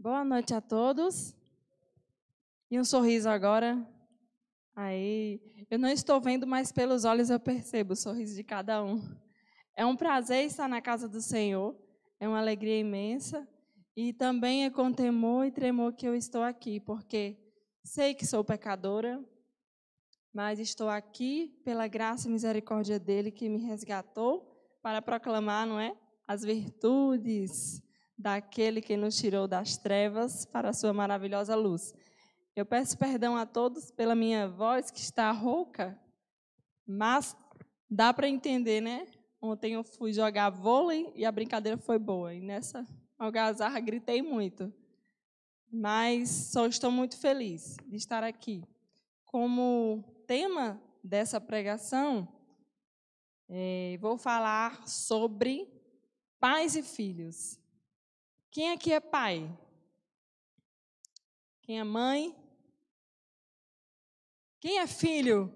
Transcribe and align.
Boa 0.00 0.24
noite 0.24 0.54
a 0.54 0.60
todos. 0.60 1.34
E 2.70 2.78
um 2.78 2.84
sorriso 2.84 3.28
agora. 3.28 3.84
Aí, 4.72 5.40
eu 5.68 5.76
não 5.76 5.88
estou 5.88 6.20
vendo, 6.20 6.46
mas 6.46 6.70
pelos 6.70 7.04
olhos 7.04 7.30
eu 7.30 7.40
percebo 7.40 7.94
o 7.94 7.96
sorriso 7.96 8.36
de 8.36 8.44
cada 8.44 8.80
um. 8.80 9.02
É 9.74 9.84
um 9.84 9.96
prazer 9.96 10.44
estar 10.44 10.68
na 10.68 10.80
casa 10.80 11.08
do 11.08 11.20
Senhor, 11.20 11.76
é 12.20 12.28
uma 12.28 12.38
alegria 12.38 12.78
imensa. 12.78 13.44
E 13.96 14.12
também 14.12 14.66
é 14.66 14.70
com 14.70 14.92
temor 14.92 15.46
e 15.46 15.50
tremor 15.50 15.92
que 15.92 16.06
eu 16.06 16.14
estou 16.14 16.44
aqui, 16.44 16.78
porque 16.78 17.36
sei 17.82 18.14
que 18.14 18.24
sou 18.24 18.44
pecadora, 18.44 19.20
mas 20.32 20.60
estou 20.60 20.88
aqui 20.88 21.60
pela 21.64 21.88
graça 21.88 22.28
e 22.28 22.30
misericórdia 22.30 23.00
dele 23.00 23.32
que 23.32 23.48
me 23.48 23.58
resgatou 23.58 24.78
para 24.80 25.02
proclamar, 25.02 25.66
não 25.66 25.80
é? 25.80 25.92
As 26.24 26.42
virtudes 26.44 27.82
daquele 28.18 28.82
que 28.82 28.96
nos 28.96 29.16
tirou 29.16 29.46
das 29.46 29.76
trevas 29.76 30.44
para 30.44 30.70
a 30.70 30.72
sua 30.72 30.92
maravilhosa 30.92 31.54
luz. 31.54 31.94
Eu 32.56 32.66
peço 32.66 32.98
perdão 32.98 33.36
a 33.36 33.46
todos 33.46 33.92
pela 33.92 34.16
minha 34.16 34.48
voz 34.48 34.90
que 34.90 34.98
está 34.98 35.30
rouca, 35.30 35.96
mas 36.84 37.36
dá 37.88 38.12
para 38.12 38.28
entender, 38.28 38.80
né? 38.80 39.06
Ontem 39.40 39.74
eu 39.74 39.84
fui 39.84 40.12
jogar 40.12 40.50
vôlei 40.50 41.12
e 41.14 41.24
a 41.24 41.30
brincadeira 41.30 41.78
foi 41.78 41.98
boa. 41.98 42.34
E 42.34 42.40
nessa 42.40 42.84
algazarra 43.16 43.78
gritei 43.78 44.20
muito. 44.20 44.72
Mas 45.70 46.50
só 46.50 46.66
estou 46.66 46.90
muito 46.90 47.16
feliz 47.16 47.76
de 47.86 47.96
estar 47.96 48.24
aqui. 48.24 48.64
Como 49.24 50.02
tema 50.26 50.82
dessa 51.04 51.40
pregação, 51.40 52.26
é, 53.48 53.96
vou 54.00 54.18
falar 54.18 54.86
sobre 54.88 55.68
pais 56.40 56.74
e 56.74 56.82
filhos. 56.82 57.60
Quem 58.50 58.70
aqui 58.72 58.92
é 58.92 59.00
pai? 59.00 59.48
Quem 61.62 61.78
é 61.78 61.84
mãe? 61.84 62.34
Quem 64.60 64.78
é 64.78 64.86
filho? 64.86 65.54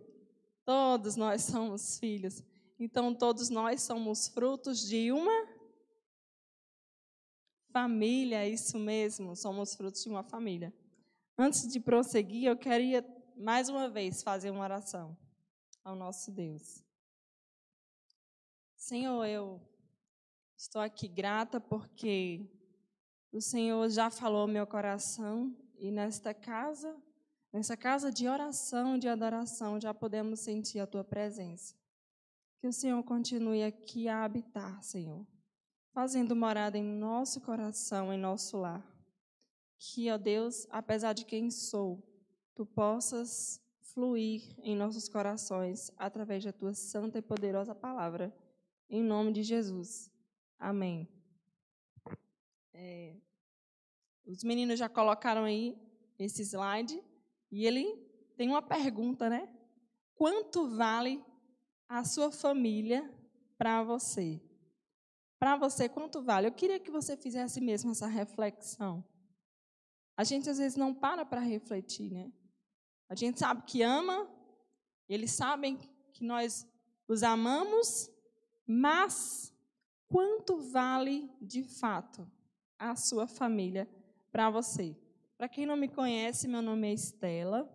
Todos 0.65 1.17
nós 1.17 1.43
somos 1.51 1.99
filhos. 1.99 2.43
Então, 2.79 3.15
todos 3.15 3.49
nós 3.49 3.83
somos 3.83 4.29
frutos 4.29 4.81
de 4.81 5.11
uma 5.13 5.49
família, 7.73 8.47
isso 8.47 8.79
mesmo, 8.79 9.35
somos 9.35 9.75
frutos 9.75 10.03
de 10.03 10.09
uma 10.09 10.23
família. 10.23 10.75
Antes 11.39 11.67
de 11.67 11.81
prosseguir, 11.81 12.45
eu 12.45 12.57
queria 12.57 13.05
mais 13.37 13.69
uma 13.69 13.89
vez 13.89 14.23
fazer 14.23 14.51
uma 14.51 14.65
oração 14.65 15.17
ao 15.83 15.97
nosso 15.97 16.31
Deus. 16.31 16.85
Senhor, 18.77 19.25
eu 19.25 19.61
estou 20.57 20.83
aqui 20.83 21.09
grata 21.09 21.61
porque 21.61 22.51
o 23.33 23.41
Senhor 23.41 23.89
já 23.89 24.11
falou 24.11 24.43
ao 24.43 24.47
meu 24.47 24.67
coração 24.67 25.57
e 25.79 25.91
nesta 25.91 26.35
casa, 26.35 26.95
nessa 27.53 27.77
casa 27.77 28.13
de 28.13 28.29
oração, 28.29 28.99
de 28.99 29.09
adoração, 29.09 29.81
já 29.81 29.95
podemos 29.95 30.41
sentir 30.41 30.81
a 30.81 30.87
tua 30.87 31.03
presença. 31.03 31.75
Que 32.61 32.69
o 32.69 32.73
Senhor 32.73 33.03
continue 33.03 33.63
aqui 33.63 34.07
a 34.07 34.23
habitar, 34.23 34.83
Senhor, 34.83 35.27
fazendo 35.93 36.37
morada 36.37 36.77
em 36.77 36.85
nosso 36.85 37.41
coração, 37.41 38.13
em 38.13 38.19
nosso 38.19 38.59
lar. 38.59 38.87
Que, 39.79 40.11
ó 40.11 40.19
Deus, 40.19 40.67
apesar 40.71 41.13
de 41.13 41.25
quem 41.25 41.51
sou, 41.51 42.01
tu 42.55 42.65
possas 42.67 43.61
fluir 43.81 44.55
em 44.63 44.77
nossos 44.77 45.09
corações 45.09 45.91
através 45.97 46.45
da 46.45 46.53
tua 46.53 46.75
santa 46.75 47.19
e 47.19 47.23
poderosa 47.23 47.75
palavra. 47.75 48.33
Em 48.89 49.03
nome 49.03 49.33
de 49.33 49.43
Jesus. 49.43 50.11
Amém. 50.59 51.22
É, 52.75 53.17
os 54.27 54.43
meninos 54.45 54.79
já 54.79 54.89
colocaram 54.89 55.45
aí 55.45 55.77
esse 56.19 56.43
slide 56.43 57.03
e 57.51 57.67
ele 57.67 57.97
tem 58.37 58.49
uma 58.49 58.63
pergunta, 58.63 59.29
né? 59.29 59.53
Quanto 60.15 60.69
vale 60.77 61.23
a 61.89 62.05
sua 62.05 62.31
família 62.31 63.09
para 63.59 63.83
você. 63.83 64.41
Para 65.39 65.57
você, 65.57 65.89
quanto 65.89 66.23
vale? 66.23 66.47
Eu 66.47 66.53
queria 66.53 66.79
que 66.79 66.91
você 66.91 67.17
fizesse 67.17 67.61
mesmo 67.61 67.91
essa 67.91 68.07
reflexão. 68.07 69.05
A 70.17 70.25
gente 70.25 70.49
às 70.49 70.59
vezes 70.59 70.77
não 70.77 70.95
para 70.95 71.25
para 71.25 71.41
refletir, 71.41 72.11
né? 72.11 72.33
A 73.09 73.15
gente 73.15 73.41
sabe 73.41 73.63
que 73.63 73.83
ama, 73.83 74.31
eles 75.09 75.33
sabem 75.33 75.79
que 76.13 76.25
nós 76.25 76.67
os 77.09 77.23
amamos, 77.23 78.11
mas 78.67 79.53
quanto 80.09 80.59
vale 80.71 81.31
de 81.41 81.63
fato 81.65 82.31
a 82.91 82.97
sua 82.97 83.27
família 83.27 83.89
para 84.31 84.51
você? 84.51 84.97
Para 85.37 85.49
quem 85.49 85.67
não 85.67 85.77
me 85.77 85.89
conhece, 85.89 86.49
meu 86.49 86.63
nome 86.63 86.89
é 86.89 86.93
Estela, 86.93 87.69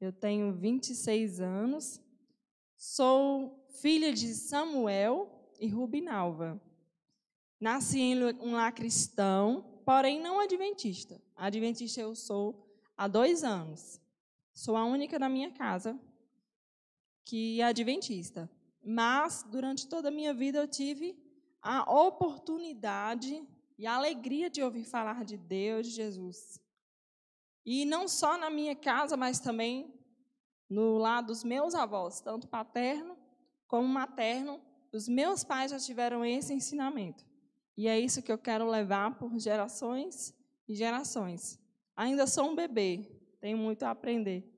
eu 0.00 0.12
tenho 0.12 0.52
26 0.52 1.40
anos, 1.40 2.00
Sou 2.78 3.66
filha 3.82 4.12
de 4.12 4.32
Samuel 4.36 5.50
e 5.58 5.66
Rubinalva. 5.66 6.62
Nasci 7.60 7.98
em 7.98 8.24
um 8.40 8.52
lar 8.52 8.72
cristão, 8.72 9.82
porém 9.84 10.20
não 10.20 10.38
adventista. 10.38 11.20
Adventista 11.34 12.00
eu 12.00 12.14
sou 12.14 12.72
há 12.96 13.08
dois 13.08 13.42
anos. 13.42 14.00
Sou 14.54 14.76
a 14.76 14.84
única 14.84 15.18
da 15.18 15.28
minha 15.28 15.50
casa 15.50 15.98
que 17.24 17.60
é 17.60 17.64
adventista. 17.64 18.48
Mas, 18.80 19.42
durante 19.42 19.88
toda 19.88 20.06
a 20.06 20.12
minha 20.12 20.32
vida, 20.32 20.58
eu 20.60 20.68
tive 20.68 21.18
a 21.60 21.82
oportunidade 21.92 23.44
e 23.78 23.86
a 23.86 23.94
alegria 23.94 24.50
de 24.50 24.62
ouvir 24.62 24.84
falar 24.84 25.24
de 25.24 25.36
Deus, 25.36 25.86
de 25.86 25.92
Jesus. 25.92 26.60
E 27.64 27.84
não 27.84 28.08
só 28.08 28.36
na 28.36 28.50
minha 28.50 28.74
casa, 28.74 29.16
mas 29.16 29.38
também 29.38 29.94
no 30.68 30.98
lado 30.98 31.28
dos 31.28 31.44
meus 31.44 31.74
avós, 31.74 32.20
tanto 32.20 32.48
paterno 32.48 33.16
como 33.68 33.86
materno, 33.86 34.60
os 34.92 35.06
meus 35.06 35.44
pais 35.44 35.70
já 35.70 35.78
tiveram 35.78 36.24
esse 36.24 36.52
ensinamento. 36.52 37.24
E 37.76 37.86
é 37.86 37.98
isso 38.00 38.22
que 38.22 38.32
eu 38.32 38.38
quero 38.38 38.68
levar 38.68 39.16
por 39.18 39.38
gerações 39.38 40.34
e 40.66 40.74
gerações. 40.74 41.60
Ainda 41.94 42.26
sou 42.26 42.50
um 42.50 42.56
bebê, 42.56 43.08
tenho 43.40 43.56
muito 43.56 43.84
a 43.84 43.90
aprender. 43.90 44.50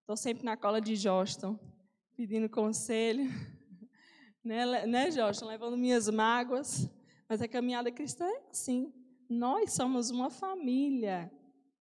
Estou 0.00 0.16
sempre 0.16 0.44
na 0.44 0.56
cola 0.56 0.80
de 0.80 0.94
Joston, 0.94 1.58
pedindo 2.16 2.48
conselho. 2.48 3.24
né, 4.44 4.86
né, 4.86 5.10
Joston? 5.10 5.46
Levando 5.46 5.76
minhas 5.76 6.08
mágoas. 6.10 6.90
Mas 7.28 7.42
a 7.42 7.48
caminhada 7.48 7.90
cristã 7.90 8.26
é 8.26 8.42
assim. 8.50 8.92
Nós 9.28 9.72
somos 9.72 10.10
uma 10.10 10.30
família, 10.30 11.30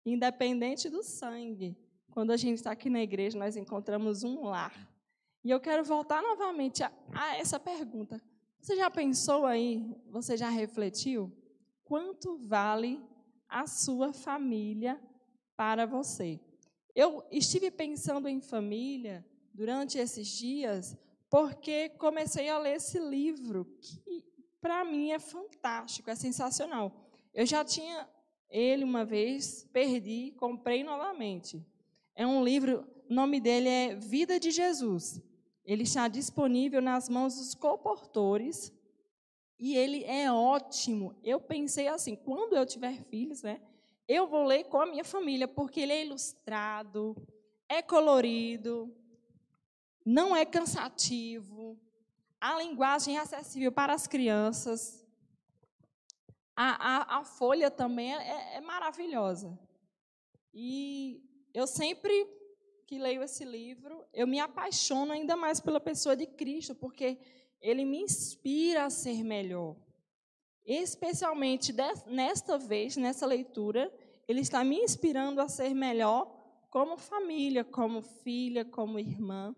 independente 0.05 0.89
do 0.89 1.03
sangue. 1.03 1.77
Quando 2.11 2.31
a 2.31 2.37
gente 2.37 2.57
está 2.57 2.71
aqui 2.71 2.89
na 2.89 3.01
igreja, 3.01 3.37
nós 3.37 3.55
encontramos 3.55 4.23
um 4.23 4.43
lar. 4.43 4.73
E 5.43 5.51
eu 5.51 5.59
quero 5.59 5.83
voltar 5.83 6.23
novamente 6.23 6.83
a, 6.83 6.91
a 7.13 7.37
essa 7.37 7.59
pergunta. 7.59 8.21
Você 8.59 8.75
já 8.75 8.89
pensou 8.89 9.45
aí, 9.45 9.95
você 10.09 10.35
já 10.35 10.49
refletiu? 10.49 11.31
Quanto 11.83 12.37
vale 12.37 12.99
a 13.47 13.67
sua 13.67 14.11
família 14.11 14.99
para 15.55 15.85
você? 15.85 16.39
Eu 16.95 17.23
estive 17.29 17.69
pensando 17.69 18.27
em 18.27 18.41
família 18.41 19.23
durante 19.53 19.99
esses 19.99 20.27
dias 20.27 20.97
porque 21.29 21.89
comecei 21.89 22.49
a 22.49 22.57
ler 22.57 22.77
esse 22.77 22.97
livro 22.97 23.65
que 23.81 24.23
para 24.65 24.83
mim 24.83 25.11
é 25.11 25.19
fantástico, 25.19 26.09
é 26.09 26.15
sensacional. 26.15 26.91
Eu 27.31 27.45
já 27.45 27.63
tinha 27.63 28.09
ele 28.49 28.83
uma 28.83 29.05
vez, 29.05 29.63
perdi, 29.71 30.33
comprei 30.39 30.83
novamente. 30.83 31.63
É 32.15 32.25
um 32.25 32.43
livro, 32.43 32.83
o 33.07 33.13
nome 33.13 33.39
dele 33.39 33.69
é 33.69 33.93
Vida 33.93 34.39
de 34.39 34.49
Jesus. 34.49 35.21
Ele 35.63 35.83
está 35.83 36.07
disponível 36.07 36.81
nas 36.81 37.07
mãos 37.07 37.35
dos 37.35 37.53
comportores 37.53 38.73
e 39.59 39.77
ele 39.77 40.03
é 40.03 40.31
ótimo. 40.31 41.15
Eu 41.23 41.39
pensei 41.39 41.87
assim, 41.87 42.15
quando 42.15 42.55
eu 42.55 42.65
tiver 42.65 43.03
filhos, 43.03 43.43
né, 43.43 43.61
eu 44.07 44.25
vou 44.25 44.45
ler 44.45 44.63
com 44.63 44.81
a 44.81 44.87
minha 44.87 45.03
família, 45.03 45.47
porque 45.47 45.81
ele 45.81 45.93
é 45.93 46.03
ilustrado, 46.03 47.15
é 47.69 47.83
colorido, 47.83 48.91
não 50.03 50.35
é 50.35 50.43
cansativo, 50.43 51.79
a 52.39 52.57
linguagem 52.57 53.17
é 53.17 53.21
acessível 53.21 53.71
para 53.71 53.93
as 53.93 54.07
crianças. 54.07 55.03
A, 56.55 57.15
a, 57.15 57.19
a 57.19 57.23
folha 57.23 57.69
também 57.69 58.15
é, 58.15 58.17
é, 58.17 58.57
é 58.57 58.61
maravilhosa. 58.61 59.57
E 60.53 61.21
eu 61.53 61.67
sempre 61.67 62.13
que 62.85 62.99
leio 62.99 63.23
esse 63.23 63.43
livro, 63.43 64.05
eu 64.13 64.27
me 64.27 64.39
apaixono 64.39 65.11
ainda 65.11 65.35
mais 65.35 65.59
pela 65.59 65.79
pessoa 65.79 66.15
de 66.15 66.27
Cristo, 66.27 66.75
porque 66.75 67.17
ele 67.59 67.83
me 67.83 68.01
inspira 68.01 68.85
a 68.85 68.89
ser 68.89 69.23
melhor. 69.23 69.75
Especialmente 70.63 71.73
nesta 72.05 72.57
vez, 72.57 72.95
nessa 72.95 73.25
leitura, 73.25 73.91
ele 74.27 74.41
está 74.41 74.63
me 74.63 74.77
inspirando 74.77 75.41
a 75.41 75.47
ser 75.47 75.73
melhor 75.73 76.31
como 76.69 76.97
família, 76.97 77.63
como 77.63 78.01
filha, 78.01 78.63
como 78.63 78.99
irmã. 78.99 79.55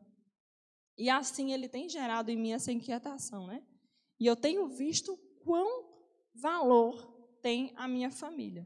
E 0.97 1.09
assim 1.09 1.53
ele 1.53 1.69
tem 1.69 1.87
gerado 1.87 2.31
em 2.31 2.35
mim 2.35 2.53
essa 2.53 2.71
inquietação, 2.71 3.45
né? 3.45 3.63
E 4.19 4.25
eu 4.25 4.35
tenho 4.35 4.67
visto 4.67 5.15
quão 5.43 5.87
valor 6.33 7.13
tem 7.41 7.71
a 7.75 7.87
minha 7.87 8.09
família. 8.09 8.65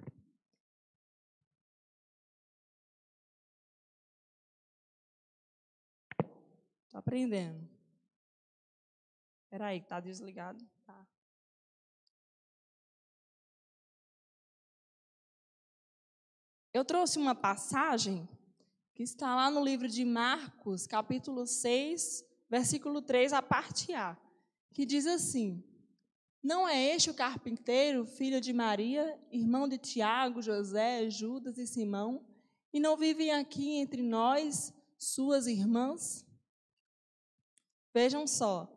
Estou 6.86 7.00
aprendendo. 7.00 7.69
Espera 9.44 9.68
aí, 9.68 9.80
está 9.80 10.00
desligado? 10.00 10.66
Tá. 10.86 11.07
Eu 16.74 16.86
trouxe 16.86 17.19
uma 17.19 17.36
passagem 17.36 18.27
que 19.01 19.06
está 19.06 19.33
lá 19.33 19.50
no 19.50 19.65
livro 19.65 19.88
de 19.88 20.06
Marcos, 20.06 20.86
capítulo 20.86 21.48
6, 21.48 22.24
versículo 22.48 23.01
3, 23.01 23.33
a 23.33 23.42
parte 23.42 23.95
A, 23.95 24.15
que 24.75 24.86
diz 24.86 25.07
assim: 25.07 25.63
Não 26.44 26.69
é 26.69 26.94
este 26.94 27.09
o 27.09 27.13
carpinteiro, 27.15 28.06
filho 28.06 28.39
de 28.39 28.53
Maria, 28.53 29.19
irmão 29.31 29.68
de 29.68 29.80
Tiago, 29.80 30.39
José, 30.39 31.09
Judas 31.09 31.57
e 31.57 31.65
Simão? 31.65 32.24
E 32.71 32.80
não 32.80 32.95
vivem 32.95 33.31
aqui 33.31 33.71
entre 33.77 34.03
nós 34.03 34.71
suas 35.00 35.48
irmãs? 35.48 36.24
Vejam 37.92 38.27
só, 38.27 38.71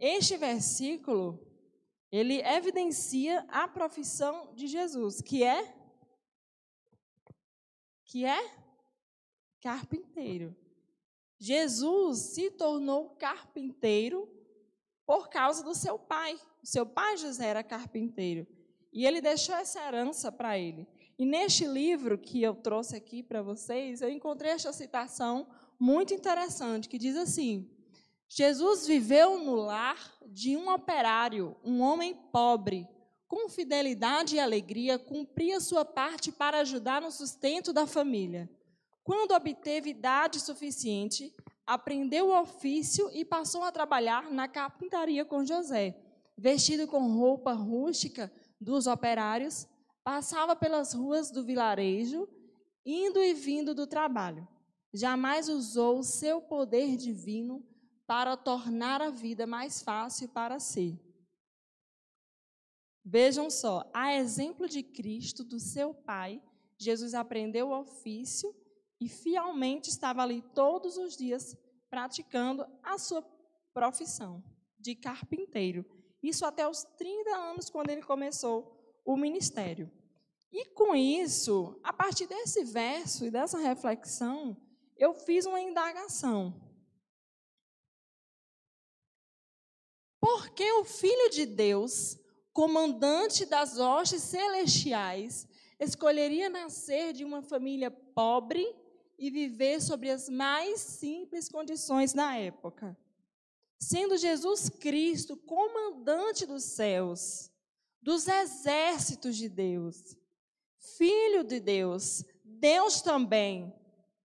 este 0.00 0.38
versículo, 0.38 1.38
ele 2.10 2.40
evidencia 2.40 3.46
a 3.50 3.68
profissão 3.68 4.54
de 4.54 4.66
Jesus, 4.66 5.20
que 5.20 5.44
é 5.44 5.76
que 8.06 8.24
é 8.24 8.57
carpinteiro. 9.60 10.56
Jesus 11.38 12.18
se 12.18 12.50
tornou 12.50 13.10
carpinteiro 13.10 14.28
por 15.06 15.28
causa 15.28 15.62
do 15.62 15.74
seu 15.74 15.98
pai. 15.98 16.38
Seu 16.62 16.84
pai 16.84 17.16
José 17.16 17.46
era 17.46 17.62
carpinteiro 17.62 18.46
e 18.92 19.06
ele 19.06 19.20
deixou 19.20 19.54
essa 19.54 19.80
herança 19.80 20.32
para 20.32 20.58
ele. 20.58 20.86
E 21.18 21.24
neste 21.24 21.66
livro 21.66 22.18
que 22.18 22.42
eu 22.42 22.54
trouxe 22.54 22.96
aqui 22.96 23.22
para 23.22 23.42
vocês, 23.42 24.00
eu 24.00 24.08
encontrei 24.08 24.52
esta 24.52 24.72
citação 24.72 25.46
muito 25.78 26.14
interessante 26.14 26.88
que 26.88 26.98
diz 26.98 27.16
assim: 27.16 27.70
Jesus 28.28 28.86
viveu 28.86 29.38
no 29.38 29.54
lar 29.54 30.18
de 30.26 30.56
um 30.56 30.70
operário, 30.72 31.56
um 31.64 31.80
homem 31.80 32.14
pobre, 32.32 32.88
com 33.26 33.48
fidelidade 33.48 34.36
e 34.36 34.40
alegria, 34.40 34.98
cumpria 34.98 35.60
sua 35.60 35.84
parte 35.84 36.32
para 36.32 36.60
ajudar 36.60 37.00
no 37.00 37.10
sustento 37.10 37.72
da 37.72 37.86
família. 37.86 38.48
Quando 39.08 39.32
obteve 39.32 39.88
idade 39.88 40.38
suficiente, 40.38 41.34
aprendeu 41.66 42.28
o 42.28 42.38
ofício 42.42 43.10
e 43.10 43.24
passou 43.24 43.64
a 43.64 43.72
trabalhar 43.72 44.30
na 44.30 44.46
carpintaria 44.46 45.24
com 45.24 45.46
José. 45.46 45.98
Vestido 46.36 46.86
com 46.86 47.16
roupa 47.16 47.54
rústica 47.54 48.30
dos 48.60 48.86
operários, 48.86 49.66
passava 50.04 50.54
pelas 50.54 50.92
ruas 50.92 51.30
do 51.30 51.42
vilarejo, 51.42 52.28
indo 52.84 53.18
e 53.22 53.32
vindo 53.32 53.74
do 53.74 53.86
trabalho. 53.86 54.46
Jamais 54.92 55.48
usou 55.48 56.00
o 56.00 56.04
seu 56.04 56.42
poder 56.42 56.94
divino 56.94 57.66
para 58.06 58.36
tornar 58.36 59.00
a 59.00 59.08
vida 59.08 59.46
mais 59.46 59.80
fácil 59.80 60.28
para 60.28 60.60
si. 60.60 61.00
Vejam 63.02 63.48
só, 63.48 63.90
a 63.94 64.12
exemplo 64.12 64.68
de 64.68 64.82
Cristo, 64.82 65.42
do 65.42 65.58
seu 65.58 65.94
Pai, 65.94 66.42
Jesus 66.76 67.14
aprendeu 67.14 67.68
o 67.68 67.80
ofício 67.80 68.54
e 69.00 69.08
fielmente 69.08 69.88
estava 69.88 70.22
ali 70.22 70.42
todos 70.54 70.96
os 70.96 71.16
dias 71.16 71.56
praticando 71.88 72.66
a 72.82 72.98
sua 72.98 73.22
profissão 73.72 74.42
de 74.78 74.94
carpinteiro. 74.94 75.84
Isso 76.22 76.44
até 76.44 76.68
os 76.68 76.84
30 76.96 77.30
anos, 77.30 77.70
quando 77.70 77.90
ele 77.90 78.02
começou 78.02 79.00
o 79.04 79.16
ministério. 79.16 79.90
E 80.50 80.66
com 80.70 80.94
isso, 80.94 81.78
a 81.82 81.92
partir 81.92 82.26
desse 82.26 82.64
verso 82.64 83.24
e 83.24 83.30
dessa 83.30 83.58
reflexão, 83.58 84.56
eu 84.96 85.14
fiz 85.14 85.46
uma 85.46 85.60
indagação. 85.60 86.60
Por 90.20 90.50
que 90.50 90.70
o 90.72 90.84
Filho 90.84 91.30
de 91.30 91.46
Deus, 91.46 92.18
comandante 92.52 93.46
das 93.46 93.78
hostes 93.78 94.22
celestiais, 94.22 95.46
escolheria 95.78 96.50
nascer 96.50 97.12
de 97.12 97.24
uma 97.24 97.42
família 97.42 97.90
pobre 97.90 98.66
e 99.18 99.30
viver 99.30 99.80
sobre 99.82 100.10
as 100.10 100.28
mais 100.28 100.80
simples 100.80 101.48
condições 101.48 102.14
na 102.14 102.36
época. 102.36 102.96
Sendo 103.80 104.16
Jesus 104.16 104.68
Cristo 104.68 105.36
comandante 105.36 106.46
dos 106.46 106.64
céus, 106.64 107.50
dos 108.00 108.28
exércitos 108.28 109.36
de 109.36 109.48
Deus, 109.48 110.16
Filho 110.96 111.42
de 111.42 111.60
Deus, 111.60 112.24
Deus 112.44 113.02
também, 113.02 113.72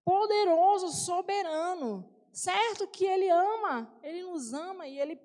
poderoso, 0.05 0.89
soberano, 0.91 2.09
certo 2.31 2.87
que 2.87 3.05
Ele 3.05 3.29
ama, 3.29 3.91
Ele 4.03 4.23
nos 4.23 4.53
ama 4.53 4.87
e 4.87 4.99
Ele 4.99 5.19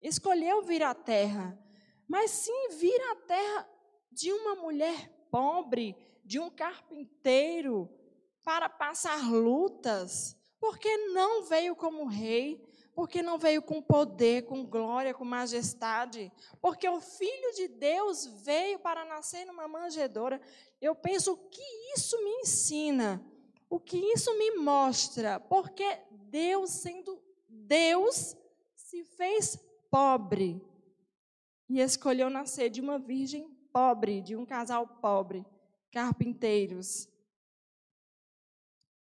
escolheu 0.00 0.62
vir 0.62 0.82
à 0.82 0.94
terra, 0.94 1.58
mas 2.06 2.30
sim 2.30 2.68
vir 2.70 3.00
à 3.10 3.16
terra 3.16 3.68
de 4.10 4.32
uma 4.32 4.54
mulher 4.56 5.08
pobre, 5.30 5.96
de 6.24 6.38
um 6.38 6.50
carpinteiro, 6.50 7.88
para 8.44 8.68
passar 8.68 9.30
lutas, 9.30 10.36
porque 10.60 10.96
não 11.08 11.44
veio 11.44 11.74
como 11.74 12.06
rei, 12.06 12.62
porque 12.94 13.22
não 13.22 13.38
veio 13.38 13.62
com 13.62 13.80
poder, 13.80 14.44
com 14.44 14.64
glória, 14.64 15.14
com 15.14 15.24
majestade, 15.24 16.30
porque 16.60 16.88
o 16.88 17.00
Filho 17.00 17.54
de 17.54 17.68
Deus 17.68 18.26
veio 18.44 18.78
para 18.78 19.04
nascer 19.04 19.46
numa 19.46 19.66
manjedoura. 19.66 20.40
Eu 20.80 20.94
penso, 20.94 21.32
o 21.32 21.36
que 21.36 21.62
isso 21.96 22.22
me 22.22 22.30
ensina? 22.40 23.24
O 23.70 23.80
que 23.80 23.96
isso 23.96 24.36
me 24.36 24.56
mostra? 24.56 25.40
Porque 25.40 25.98
Deus, 26.10 26.70
sendo 26.70 27.22
Deus, 27.48 28.36
se 28.74 29.04
fez 29.04 29.58
pobre 29.90 30.62
e 31.68 31.80
escolheu 31.80 32.28
nascer 32.28 32.68
de 32.68 32.80
uma 32.80 32.98
virgem 32.98 33.48
pobre, 33.72 34.20
de 34.20 34.36
um 34.36 34.44
casal 34.44 34.86
pobre, 34.86 35.46
carpinteiros. 35.90 37.08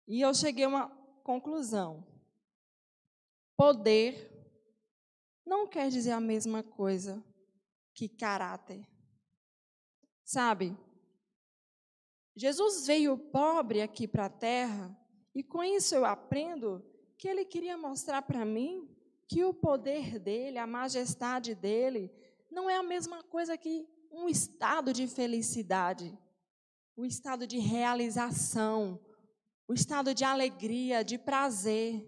E 0.06 0.20
eu 0.20 0.34
cheguei 0.34 0.64
a 0.64 0.68
uma 0.68 0.88
conclusão. 1.22 2.06
Poder 3.56 4.30
não 5.46 5.66
quer 5.66 5.88
dizer 5.90 6.12
a 6.12 6.20
mesma 6.20 6.62
coisa 6.62 7.22
que 7.94 8.08
caráter. 8.08 8.86
Sabe? 10.24 10.76
Jesus 12.36 12.86
veio 12.86 13.16
pobre 13.16 13.80
aqui 13.80 14.08
para 14.08 14.26
a 14.26 14.30
terra 14.30 14.96
e 15.34 15.42
com 15.42 15.62
isso 15.62 15.94
eu 15.94 16.04
aprendo 16.04 16.84
que 17.16 17.28
ele 17.28 17.44
queria 17.44 17.76
mostrar 17.76 18.22
para 18.22 18.44
mim 18.44 18.88
que 19.28 19.44
o 19.44 19.54
poder 19.54 20.18
dele, 20.18 20.58
a 20.58 20.66
majestade 20.66 21.54
dele, 21.54 22.12
não 22.50 22.68
é 22.68 22.76
a 22.76 22.82
mesma 22.82 23.22
coisa 23.22 23.56
que 23.56 23.88
um 24.10 24.28
estado 24.28 24.92
de 24.92 25.06
felicidade, 25.06 26.16
o 26.96 27.04
estado 27.04 27.46
de 27.46 27.58
realização, 27.58 29.00
o 29.66 29.74
estado 29.74 30.14
de 30.14 30.24
alegria, 30.24 31.04
de 31.04 31.18
prazer. 31.18 32.06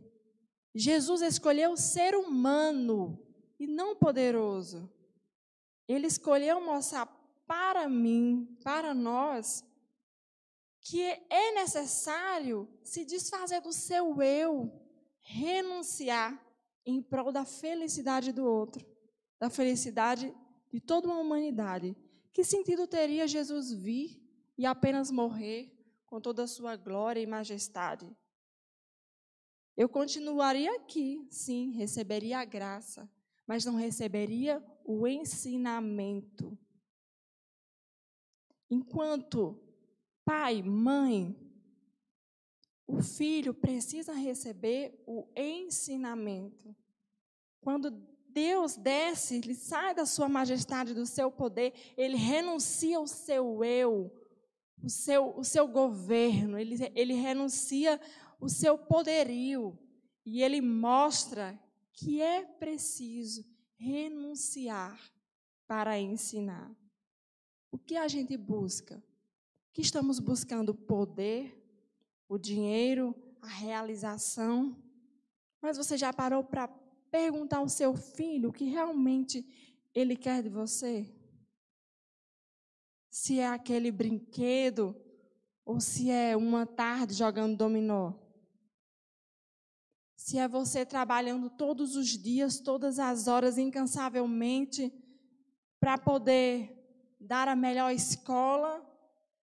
Jesus 0.75 1.23
escolheu 1.23 1.77
ser 1.77 2.15
humano 2.15 3.19
e 3.59 3.67
não 3.67 3.97
poderoso. 3.97 4.93
Ele 5.89 6.07
escolheu 6.07 6.61
mostrar 6.61 7.07
para 7.47 7.89
mim, 7.89 8.59
para 8.63 8.93
nós, 8.93 9.65
que 10.81 11.03
é 11.03 11.53
necessário 11.55 12.69
se 12.83 13.05
desfazer 13.05 13.61
do 13.61 13.73
seu 13.73 14.21
eu, 14.23 14.71
renunciar 15.21 16.41
em 16.85 17.03
prol 17.03 17.33
da 17.33 17.45
felicidade 17.45 18.33
do 18.33 18.45
outro, 18.45 18.87
da 19.41 19.51
felicidade 19.51 20.33
de 20.71 20.81
toda 20.81 21.09
uma 21.09 21.19
humanidade. 21.19 21.97
Que 22.33 22.45
sentido 22.45 22.87
teria 22.87 23.27
Jesus 23.27 23.73
vir 23.73 24.23
e 24.59 24.67
apenas 24.67 25.11
morrer 25.11 25.76
com 26.17 26.21
toda 26.21 26.45
a 26.45 26.47
sua 26.47 26.77
glória 26.77 27.21
e 27.21 27.27
majestade. 27.27 28.11
Eu 29.77 29.87
continuaria 29.87 30.75
aqui, 30.75 31.29
sim, 31.31 31.73
receberia 31.73 32.39
a 32.39 32.45
graça, 32.47 33.07
mas 33.47 33.67
não 33.67 33.77
receberia 33.77 34.65
o 34.83 35.07
ensinamento. 35.07 36.59
Enquanto 38.71 39.63
pai, 40.25 40.63
mãe, 40.63 41.37
o 42.87 43.03
filho 43.03 43.53
precisa 43.53 44.15
receber 44.15 44.99
o 45.07 45.29
ensinamento. 45.37 46.75
Quando 47.61 47.91
Deus 48.31 48.75
desce, 48.75 49.35
ele 49.35 49.55
sai 49.55 49.95
da 49.95 50.07
sua 50.07 50.31
majestade, 50.31 50.95
do 50.95 51.05
seu 51.05 51.31
poder, 51.31 51.75
ele 51.95 52.17
renuncia 52.17 52.97
ao 52.97 53.07
seu 53.07 53.63
eu, 53.63 54.26
o 54.83 54.89
seu, 54.89 55.37
o 55.37 55.45
seu 55.45 55.67
governo, 55.67 56.59
ele, 56.59 56.77
ele 56.95 57.15
renuncia 57.15 58.01
o 58.41 58.49
seu 58.49 58.77
poderio 58.77 59.79
e 60.25 60.43
ele 60.43 60.61
mostra 60.61 61.59
que 61.93 62.21
é 62.21 62.45
preciso 62.45 63.45
renunciar 63.77 64.99
para 65.67 65.99
ensinar. 65.99 66.75
O 67.71 67.79
que 67.79 67.97
a 67.97 68.09
gente 68.09 68.37
busca? 68.37 69.03
Que 69.73 69.83
estamos 69.83 70.19
buscando 70.19 70.75
poder, 70.75 71.63
o 72.29 72.39
dinheiro, 72.39 73.15
a 73.41 73.49
realização, 73.49 74.77
Mas 75.61 75.77
você 75.77 75.97
já 75.97 76.13
parou 76.13 76.45
para 76.45 76.69
perguntar 77.11 77.59
ao 77.59 77.69
seu 77.69 77.97
filho 77.97 78.51
o 78.51 78.53
que 78.53 78.65
realmente 78.65 79.45
ele 79.95 80.15
quer 80.15 80.43
de 80.43 80.49
você? 80.49 81.13
Se 83.19 83.41
é 83.41 83.49
aquele 83.49 83.91
brinquedo 83.91 84.95
ou 85.65 85.81
se 85.81 86.11
é 86.11 86.37
uma 86.37 86.67
tarde 86.67 87.15
jogando 87.15 87.57
dominó? 87.57 88.13
Se 90.15 90.37
é 90.37 90.47
você 90.47 90.85
trabalhando 90.85 91.49
todos 91.49 91.97
os 91.97 92.09
dias, 92.09 92.61
todas 92.61 92.99
as 92.99 93.27
horas, 93.27 93.57
incansavelmente, 93.57 94.93
para 95.81 95.97
poder 95.97 97.17
dar 97.19 97.49
a 97.49 97.57
melhor 97.57 97.91
escola, 97.91 98.87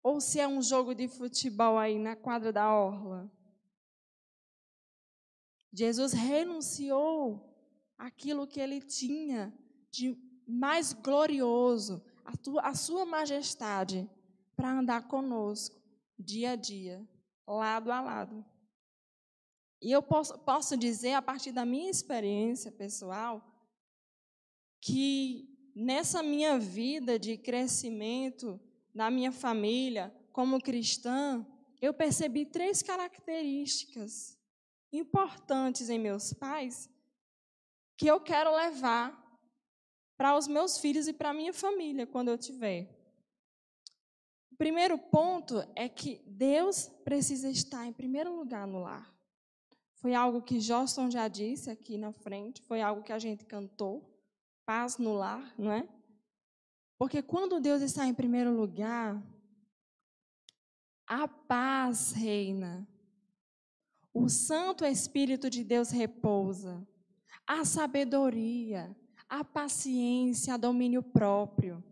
ou 0.04 0.22
se 0.22 0.40
é 0.40 0.48
um 0.48 0.62
jogo 0.62 0.94
de 0.94 1.08
futebol 1.08 1.76
aí 1.76 1.98
na 1.98 2.16
quadra 2.16 2.54
da 2.54 2.72
orla. 2.72 3.32
Jesus 5.74 6.14
renunciou 6.14 7.52
aquilo 7.98 8.46
que 8.46 8.60
ele 8.60 8.80
tinha 8.80 9.52
de 9.90 10.16
mais 10.48 10.94
glorioso, 10.94 12.06
a, 12.26 12.36
tua, 12.36 12.62
a 12.62 12.74
sua 12.74 13.06
majestade, 13.06 14.10
para 14.56 14.72
andar 14.72 15.08
conosco 15.08 15.82
dia 16.18 16.52
a 16.52 16.56
dia, 16.56 17.06
lado 17.48 17.92
a 17.92 18.02
lado. 18.02 18.46
E 19.82 19.92
eu 19.92 20.02
posso, 20.02 20.38
posso 20.40 20.76
dizer, 20.78 21.14
a 21.14 21.22
partir 21.22 21.52
da 21.52 21.66
minha 21.66 21.90
experiência 21.90 22.72
pessoal, 22.72 23.46
que 24.82 25.72
nessa 25.76 26.24
minha 26.24 26.58
vida 26.58 27.20
de 27.20 27.38
crescimento, 27.38 28.60
na 28.94 29.12
minha 29.12 29.32
família, 29.32 30.16
como 30.32 30.62
cristã, 30.62 31.46
eu 31.82 31.94
percebi 31.94 32.46
três 32.46 32.82
características 32.82 34.40
importantes 34.92 35.90
em 35.90 36.00
meus 36.00 36.34
pais 36.34 36.90
que 37.98 38.08
eu 38.08 38.20
quero 38.20 38.56
levar 38.56 39.25
para 40.18 40.38
os 40.38 40.48
meus 40.48 40.78
filhos 40.78 41.08
e 41.08 41.14
para 41.14 41.30
a 41.30 41.34
minha 41.34 41.54
família 41.54 42.08
quando 42.08 42.30
eu 42.30 42.38
tiver. 42.38 42.90
O 44.52 44.56
primeiro 44.56 44.98
ponto 44.98 45.56
é 45.76 45.90
que 45.90 46.22
Deus 46.26 46.88
precisa 47.04 47.50
estar 47.50 47.86
em 47.86 47.92
primeiro 47.92 48.34
lugar 48.34 48.66
no 48.66 48.80
lar. 48.80 49.14
Foi 49.96 50.14
algo 50.14 50.42
que 50.42 50.60
Joston 50.60 51.10
já 51.10 51.28
disse 51.28 51.70
aqui 51.70 51.98
na 51.98 52.14
frente, 52.14 52.62
foi 52.62 52.82
algo 52.82 53.04
que 53.04 53.12
a 53.12 53.20
gente 53.20 53.44
cantou, 53.44 54.10
paz 54.66 54.98
no 54.98 55.14
lar, 55.14 55.54
não 55.58 55.72
é? 55.72 55.88
Porque 56.98 57.22
quando 57.22 57.60
Deus 57.60 57.82
está 57.82 58.06
em 58.06 58.14
primeiro 58.14 58.56
lugar, 58.56 59.22
a 61.06 61.28
paz 61.28 62.14
reina. 62.14 62.88
O 64.14 64.30
Santo 64.30 64.86
Espírito 64.86 65.50
de 65.50 65.64
Deus 65.64 65.90
repousa. 65.90 66.88
A 67.46 67.66
sabedoria, 67.66 68.96
a 69.30 69.44
paciência, 69.44 70.54
a 70.54 70.58
domínio 70.58 71.02
próprio. 71.04 71.84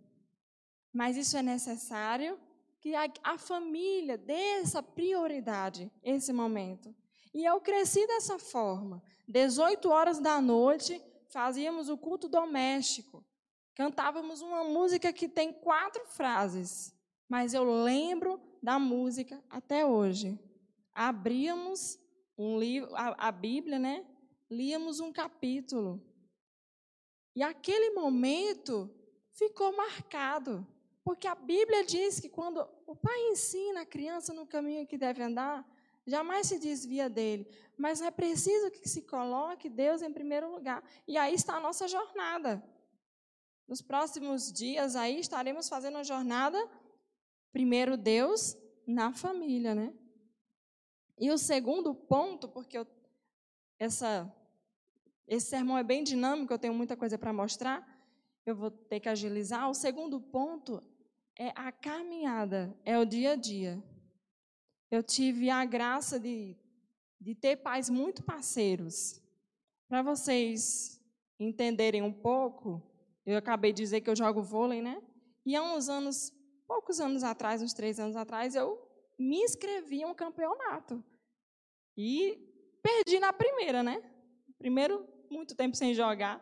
Mas 0.91 1.17
isso 1.17 1.35
é 1.35 1.41
necessário 1.41 2.39
que 2.79 2.93
a, 2.95 3.11
a 3.23 3.37
família 3.37 4.17
dê 4.17 4.59
essa 4.61 4.83
prioridade, 4.83 5.91
esse 6.03 6.31
momento. 6.31 6.93
E 7.33 7.43
eu 7.43 7.59
cresci 7.61 8.05
dessa 8.05 8.37
forma. 8.37 9.01
18 9.27 9.89
horas 9.89 10.19
da 10.19 10.39
noite, 10.39 11.01
fazíamos 11.29 11.89
o 11.89 11.97
culto 11.97 12.27
doméstico. 12.27 13.23
Cantávamos 13.73 14.41
uma 14.41 14.63
música 14.63 15.11
que 15.11 15.27
tem 15.27 15.51
quatro 15.51 16.05
frases, 16.05 16.93
mas 17.27 17.53
eu 17.53 17.63
lembro 17.63 18.39
da 18.61 18.77
música 18.77 19.43
até 19.49 19.83
hoje. 19.83 20.39
Abríamos 20.93 21.97
um 22.37 22.59
livro, 22.59 22.93
a, 22.95 23.29
a 23.29 23.31
Bíblia, 23.31 23.79
né? 23.79 24.05
Líamos 24.49 24.99
um 24.99 25.11
capítulo. 25.11 25.99
E 27.35 27.41
aquele 27.41 27.91
momento 27.91 28.93
ficou 29.31 29.75
marcado, 29.75 30.65
porque 31.03 31.27
a 31.27 31.35
Bíblia 31.35 31.83
diz 31.83 32.19
que 32.19 32.29
quando 32.29 32.67
o 32.85 32.95
pai 32.95 33.19
ensina 33.29 33.81
a 33.81 33.85
criança 33.85 34.33
no 34.33 34.45
caminho 34.45 34.87
que 34.87 34.97
deve 34.97 35.23
andar, 35.23 35.67
jamais 36.05 36.47
se 36.47 36.59
desvia 36.59 37.09
dele. 37.09 37.47
Mas 37.77 38.01
é 38.01 38.11
preciso 38.11 38.71
que 38.71 38.87
se 38.87 39.01
coloque 39.01 39.69
Deus 39.69 40.01
em 40.01 40.13
primeiro 40.13 40.51
lugar. 40.51 40.83
E 41.07 41.17
aí 41.17 41.33
está 41.33 41.55
a 41.55 41.59
nossa 41.59 41.87
jornada. 41.87 42.63
Nos 43.67 43.81
próximos 43.81 44.51
dias 44.51 44.95
aí 44.95 45.19
estaremos 45.19 45.67
fazendo 45.67 45.97
a 45.97 46.03
jornada 46.03 46.59
primeiro 47.51 47.95
Deus 47.95 48.57
na 48.85 49.13
família, 49.13 49.73
né? 49.73 49.93
E 51.17 51.31
o 51.31 51.37
segundo 51.37 51.93
ponto, 51.93 52.49
porque 52.49 52.77
eu, 52.77 52.87
essa, 53.79 54.31
esse 55.27 55.47
sermão 55.47 55.77
é 55.77 55.83
bem 55.83 56.03
dinâmico, 56.03 56.53
eu 56.53 56.59
tenho 56.59 56.73
muita 56.73 56.97
coisa 56.97 57.17
para 57.17 57.33
mostrar, 57.33 57.87
eu 58.45 58.55
vou 58.55 58.69
ter 58.69 58.99
que 58.99 59.09
agilizar. 59.09 59.69
O 59.69 59.73
segundo 59.73 60.19
ponto 60.19 60.83
é 61.37 61.49
a 61.55 61.71
caminhada, 61.71 62.75
é 62.83 62.97
o 62.99 63.05
dia 63.05 63.31
a 63.31 63.35
dia. 63.35 63.81
Eu 64.91 65.01
tive 65.01 65.49
a 65.49 65.63
graça 65.65 66.19
de, 66.19 66.55
de 67.19 67.33
ter 67.33 67.57
pais 67.57 67.89
muito 67.89 68.23
parceiros. 68.23 69.21
Para 69.87 70.01
vocês 70.01 71.01
entenderem 71.39 72.01
um 72.01 72.13
pouco, 72.13 72.81
eu 73.25 73.37
acabei 73.37 73.71
de 73.71 73.81
dizer 73.81 74.01
que 74.01 74.09
eu 74.09 74.15
jogo 74.15 74.41
vôlei, 74.41 74.81
né? 74.81 75.01
E 75.45 75.55
há 75.55 75.63
uns 75.63 75.89
anos, 75.89 76.31
poucos 76.67 76.99
anos 76.99 77.23
atrás, 77.23 77.61
uns 77.61 77.73
três 77.73 77.99
anos 77.99 78.15
atrás, 78.15 78.55
eu 78.55 78.79
me 79.17 79.37
inscrevi 79.37 80.01
em 80.01 80.05
um 80.05 80.13
campeonato. 80.13 81.03
E 81.97 82.37
perdi 82.81 83.19
na 83.19 83.31
primeira, 83.31 83.81
né? 83.81 84.01
Primeiro, 84.63 85.05
muito 85.29 85.55
tempo 85.55 85.75
sem 85.75 85.93
jogar. 85.93 86.41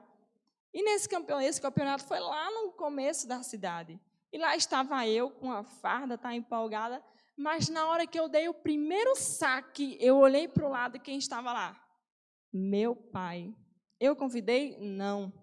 E 0.72 0.84
nesse 0.84 1.10
campeonato, 1.10 1.48
esse 1.48 1.60
campeonato 1.60 2.06
foi 2.06 2.20
lá 2.20 2.52
no 2.52 2.72
começo 2.74 3.28
da 3.28 3.42
cidade. 3.42 4.00
E 4.32 4.38
lá 4.38 4.56
estava 4.56 5.08
eu 5.08 5.32
com 5.32 5.52
a 5.52 5.64
farda, 5.64 6.20
tá 6.20 6.36
empolgada. 6.36 7.04
Mas 7.36 7.68
na 7.68 7.88
hora 7.88 8.06
que 8.06 8.20
eu 8.20 8.30
dei 8.30 8.48
o 8.48 8.54
primeiro 8.54 9.16
saque, 9.16 9.98
eu 10.00 10.18
olhei 10.18 10.48
para 10.48 10.68
o 10.68 10.70
lado 10.70 10.98
e 10.98 11.00
quem 11.00 11.18
estava 11.18 11.52
lá? 11.52 11.84
Meu 12.54 12.96
pai. 12.96 13.56
Eu 14.00 14.16
convidei? 14.16 14.78
Não 14.78 15.34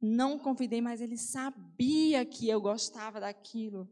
não 0.00 0.38
convidei, 0.38 0.80
mas 0.80 1.02
ele 1.02 1.18
sabia 1.18 2.24
que 2.24 2.48
eu 2.48 2.62
gostava 2.62 3.20
daquilo. 3.20 3.86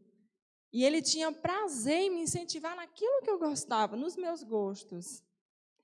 E 0.73 0.83
ele 0.83 0.99
tinha 0.99 1.31
prazer 1.31 1.99
em 1.99 2.09
me 2.09 2.23
incentivar 2.23 2.75
naquilo 2.75 3.21
que 3.21 3.29
eu 3.29 3.37
gostava, 3.37 3.95
nos 3.95 4.17
meus 4.17 4.41
gostos. 4.41 5.23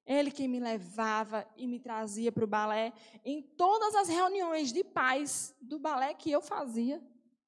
Ele 0.08 0.32
que 0.32 0.48
me 0.48 0.58
levava 0.58 1.46
e 1.58 1.68
me 1.68 1.80
trazia 1.80 2.32
para 2.32 2.46
o 2.46 2.48
balé 2.48 2.94
em 3.26 3.42
todas 3.42 3.94
as 3.94 4.08
reuniões 4.08 4.72
de 4.72 4.82
pais 4.82 5.54
do 5.62 5.78
balé 5.78 6.14
que 6.14 6.32
eu 6.32 6.42
fazia. 6.42 7.02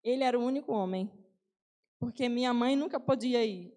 Ele 0.04 0.26
era 0.26 0.38
o 0.38 0.44
único 0.44 0.74
homem, 0.74 1.10
porque 1.98 2.28
minha 2.28 2.54
mãe 2.54 2.76
nunca 2.76 3.00
podia 3.00 3.46
ir. 3.46 3.74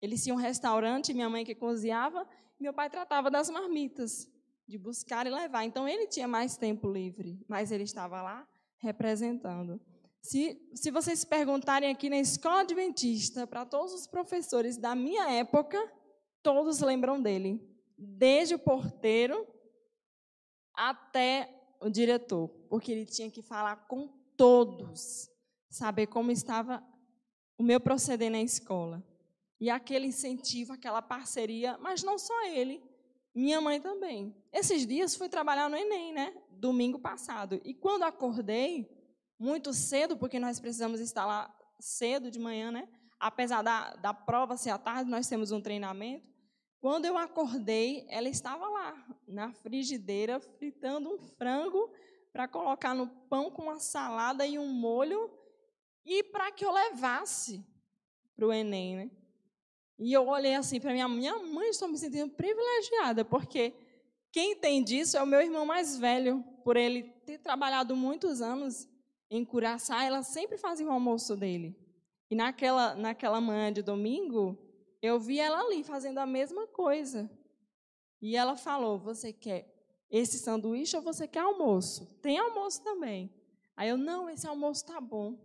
Eles 0.00 0.22
tinham 0.22 0.36
um 0.36 0.40
restaurante, 0.40 1.12
minha 1.12 1.28
mãe 1.28 1.44
que 1.44 1.56
cozinhava, 1.56 2.26
meu 2.58 2.72
pai 2.72 2.88
tratava 2.88 3.30
das 3.30 3.50
marmitas 3.50 4.30
de 4.66 4.78
buscar 4.78 5.26
e 5.26 5.30
levar. 5.30 5.64
Então 5.64 5.88
ele 5.88 6.06
tinha 6.06 6.28
mais 6.28 6.56
tempo 6.56 6.88
livre, 6.88 7.44
mas 7.48 7.72
ele 7.72 7.82
estava 7.82 8.22
lá 8.22 8.46
representando. 8.78 9.80
Se, 10.22 10.70
se 10.74 10.90
vocês 10.92 11.24
perguntarem 11.24 11.90
aqui 11.90 12.08
na 12.08 12.18
escola 12.18 12.60
adventista 12.60 13.46
para 13.46 13.66
todos 13.66 13.92
os 13.92 14.06
professores 14.06 14.76
da 14.76 14.94
minha 14.94 15.30
época, 15.32 15.78
todos 16.42 16.80
lembram 16.80 17.20
dele, 17.20 17.60
desde 18.00 18.54
o 18.54 18.58
porteiro 18.58 19.46
até 20.74 21.54
o 21.80 21.90
diretor, 21.90 22.48
porque 22.68 22.90
ele 22.90 23.04
tinha 23.04 23.30
que 23.30 23.42
falar 23.42 23.76
com 23.86 24.08
todos, 24.36 25.28
saber 25.68 26.06
como 26.06 26.30
estava 26.30 26.82
o 27.58 27.62
meu 27.62 27.78
proceder 27.78 28.30
na 28.30 28.40
escola. 28.40 29.04
E 29.60 29.68
aquele 29.68 30.06
incentivo, 30.06 30.72
aquela 30.72 31.02
parceria, 31.02 31.76
mas 31.78 32.02
não 32.02 32.18
só 32.18 32.46
ele, 32.46 32.82
minha 33.34 33.60
mãe 33.60 33.78
também. 33.78 34.34
Esses 34.50 34.86
dias 34.86 35.14
fui 35.14 35.28
trabalhar 35.28 35.68
no 35.68 35.76
Enem, 35.76 36.14
né? 36.14 36.34
Domingo 36.52 36.98
passado. 36.98 37.60
E 37.62 37.74
quando 37.74 38.04
acordei, 38.04 38.88
muito 39.38 39.72
cedo, 39.72 40.16
porque 40.16 40.38
nós 40.38 40.58
precisamos 40.58 41.00
estar 41.00 41.26
lá 41.26 41.54
cedo 41.78 42.30
de 42.30 42.38
manhã, 42.38 42.70
né? 42.70 42.88
Apesar 43.18 43.62
da, 43.62 43.94
da 43.96 44.14
prova 44.14 44.56
ser 44.56 44.70
à 44.70 44.78
tarde, 44.78 45.10
nós 45.10 45.28
temos 45.28 45.52
um 45.52 45.60
treinamento. 45.60 46.29
Quando 46.80 47.04
eu 47.04 47.18
acordei, 47.18 48.06
ela 48.08 48.28
estava 48.28 48.66
lá, 48.66 49.06
na 49.28 49.52
frigideira, 49.52 50.40
fritando 50.40 51.10
um 51.10 51.18
frango 51.18 51.92
para 52.32 52.48
colocar 52.48 52.94
no 52.94 53.06
pão 53.28 53.50
com 53.50 53.64
uma 53.64 53.78
salada 53.78 54.46
e 54.46 54.58
um 54.58 54.66
molho 54.66 55.30
e 56.06 56.22
para 56.22 56.50
que 56.50 56.64
eu 56.64 56.72
levasse 56.72 57.62
para 58.34 58.46
o 58.46 58.52
Enem, 58.52 58.96
né? 58.96 59.10
E 59.98 60.12
eu 60.12 60.26
olhei 60.26 60.54
assim 60.54 60.80
para 60.80 60.92
minha 60.92 61.06
minha 61.06 61.38
mãe, 61.38 61.68
estou 61.68 61.86
me 61.86 61.98
sentindo 61.98 62.30
privilegiada, 62.30 63.22
porque 63.26 63.74
quem 64.32 64.56
tem 64.56 64.82
disso 64.82 65.18
é 65.18 65.22
o 65.22 65.26
meu 65.26 65.42
irmão 65.42 65.66
mais 65.66 65.98
velho, 65.98 66.42
por 66.64 66.78
ele 66.78 67.02
ter 67.26 67.38
trabalhado 67.38 67.94
muitos 67.94 68.40
anos 68.40 68.88
em 69.30 69.44
Curaçá, 69.44 70.02
ela 70.02 70.22
sempre 70.22 70.56
fazia 70.56 70.86
o 70.86 70.90
almoço 70.90 71.36
dele. 71.36 71.76
E 72.30 72.34
naquela, 72.34 72.94
naquela 72.94 73.40
manhã 73.40 73.70
de 73.72 73.82
domingo, 73.82 74.56
eu 75.02 75.18
vi 75.18 75.38
ela 75.38 75.60
ali 75.60 75.82
fazendo 75.82 76.18
a 76.18 76.26
mesma 76.26 76.66
coisa. 76.66 77.30
E 78.20 78.36
ela 78.36 78.56
falou: 78.56 78.98
Você 78.98 79.32
quer 79.32 79.72
esse 80.10 80.38
sanduíche 80.38 80.96
ou 80.96 81.02
você 81.02 81.26
quer 81.26 81.40
almoço? 81.40 82.06
Tem 82.20 82.38
almoço 82.38 82.82
também. 82.82 83.32
Aí 83.76 83.88
eu, 83.88 83.96
não, 83.96 84.28
esse 84.28 84.46
almoço 84.46 84.84
tá 84.84 85.00
bom. 85.00 85.38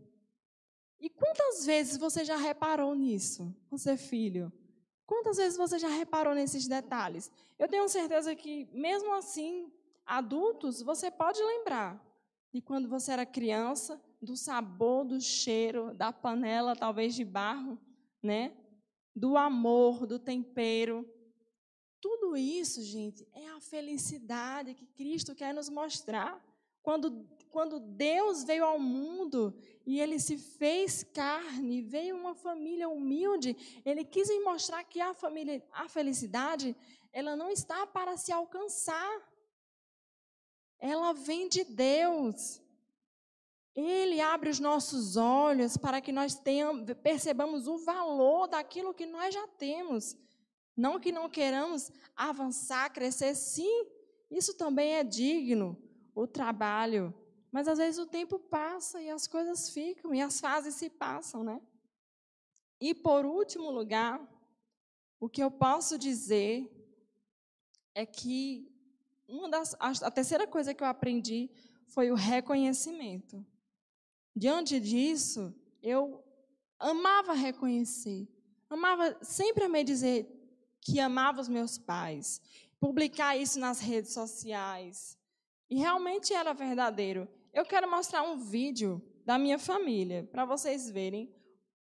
E 0.99 1.09
quantas 1.09 1.65
vezes 1.65 1.97
você 1.97 2.25
já 2.25 2.35
reparou 2.35 2.95
nisso, 2.95 3.55
você 3.69 3.95
filho? 3.95 4.51
Quantas 5.05 5.37
vezes 5.37 5.57
você 5.57 5.77
já 5.77 5.87
reparou 5.87 6.33
nesses 6.33 6.67
detalhes? 6.67 7.31
Eu 7.59 7.67
tenho 7.67 7.87
certeza 7.87 8.35
que, 8.35 8.67
mesmo 8.73 9.13
assim, 9.13 9.71
adultos, 10.05 10.81
você 10.81 11.11
pode 11.11 11.41
lembrar 11.41 12.03
de 12.51 12.59
quando 12.59 12.89
você 12.89 13.11
era 13.11 13.25
criança, 13.25 14.01
do 14.21 14.35
sabor, 14.35 15.05
do 15.05 15.21
cheiro, 15.21 15.93
da 15.93 16.11
panela, 16.11 16.75
talvez 16.75 17.13
de 17.13 17.23
barro, 17.23 17.79
né? 18.23 18.53
Do 19.15 19.37
amor, 19.37 20.05
do 20.05 20.19
tempero. 20.19 21.09
Tudo 22.01 22.35
isso, 22.37 22.83
gente, 22.83 23.27
é 23.33 23.47
a 23.49 23.59
felicidade 23.59 24.73
que 24.73 24.85
Cristo 24.85 25.33
quer 25.33 25.53
nos 25.53 25.69
mostrar. 25.69 26.43
Quando, 26.83 27.27
quando 27.49 27.79
Deus 27.79 28.43
veio 28.43 28.63
ao 28.63 28.77
mundo 28.77 29.57
e 29.85 29.99
ele 29.99 30.19
se 30.19 30.37
fez 30.37 31.03
carne, 31.03 31.81
veio 31.81 32.15
uma 32.15 32.35
família 32.35 32.87
humilde, 32.87 33.55
ele 33.83 34.03
quis 34.03 34.29
mostrar 34.43 34.83
que 34.83 35.01
a 35.01 35.13
família, 35.13 35.65
a 35.71 35.89
felicidade, 35.89 36.75
ela 37.11 37.35
não 37.35 37.49
está 37.49 37.87
para 37.87 38.17
se 38.17 38.31
alcançar. 38.31 39.33
Ela 40.77 41.13
vem 41.13 41.49
de 41.49 41.63
Deus. 41.63 42.61
Ele 43.75 44.21
abre 44.21 44.49
os 44.49 44.59
nossos 44.59 45.17
olhos 45.17 45.75
para 45.75 45.99
que 45.99 46.11
nós 46.11 46.35
tenhamos, 46.35 46.85
percebamos 47.03 47.67
o 47.67 47.77
valor 47.77 48.47
daquilo 48.47 48.93
que 48.93 49.05
nós 49.05 49.33
já 49.33 49.47
temos. 49.47 50.15
Não 50.77 50.99
que 50.99 51.11
não 51.11 51.29
queiramos 51.29 51.91
avançar, 52.15 52.91
crescer, 52.91 53.35
sim, 53.35 53.85
isso 54.31 54.55
também 54.55 54.95
é 54.95 55.03
digno 55.03 55.77
o 56.13 56.25
trabalho. 56.25 57.13
Mas 57.51 57.67
às 57.67 57.77
vezes 57.77 57.99
o 57.99 58.07
tempo 58.07 58.39
passa 58.39 59.01
e 59.01 59.09
as 59.09 59.27
coisas 59.27 59.69
ficam 59.69 60.13
e 60.13 60.21
as 60.21 60.39
fases 60.39 60.75
se 60.75 60.89
passam, 60.89 61.43
né? 61.43 61.61
E 62.79 62.93
por 62.93 63.25
último 63.25 63.71
lugar, 63.71 64.21
o 65.19 65.29
que 65.29 65.41
eu 65.41 65.49
posso 65.49 65.97
dizer 65.97 66.69
é 67.93 68.05
que 68.05 68.69
uma 69.27 69.49
das, 69.49 69.75
a 69.79 70.11
terceira 70.11 70.45
coisa 70.45 70.73
que 70.73 70.83
eu 70.83 70.87
aprendi 70.87 71.49
foi 71.87 72.11
o 72.11 72.15
reconhecimento. 72.15 73.45
Diante 74.35 74.79
disso, 74.79 75.55
eu 75.81 76.23
amava 76.77 77.33
reconhecer, 77.33 78.27
amava 78.69 79.17
sempre 79.23 79.67
me 79.67 79.83
dizer 79.83 80.29
que 80.81 80.99
amava 80.99 81.39
os 81.39 81.47
meus 81.47 81.77
pais, 81.77 82.41
publicar 82.79 83.37
isso 83.37 83.59
nas 83.59 83.79
redes 83.79 84.13
sociais, 84.13 85.17
e 85.69 85.77
realmente 85.77 86.33
era 86.33 86.53
verdadeiro. 86.53 87.27
Eu 87.53 87.65
quero 87.65 87.89
mostrar 87.89 88.23
um 88.23 88.37
vídeo 88.37 89.01
da 89.25 89.37
minha 89.37 89.57
família 89.57 90.27
para 90.31 90.45
vocês 90.45 90.89
verem 90.89 91.33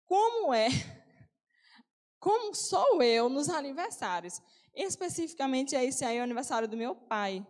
como 0.05 0.53
é, 0.53 0.69
como 2.17 2.55
sou 2.55 3.03
eu 3.03 3.29
nos 3.29 3.49
aniversários. 3.49 4.41
Especificamente 4.73 5.75
esse 5.75 6.05
aí 6.05 6.17
é 6.17 6.21
o 6.21 6.23
aniversário 6.23 6.67
do 6.67 6.77
meu 6.77 6.95
pai. 6.95 7.45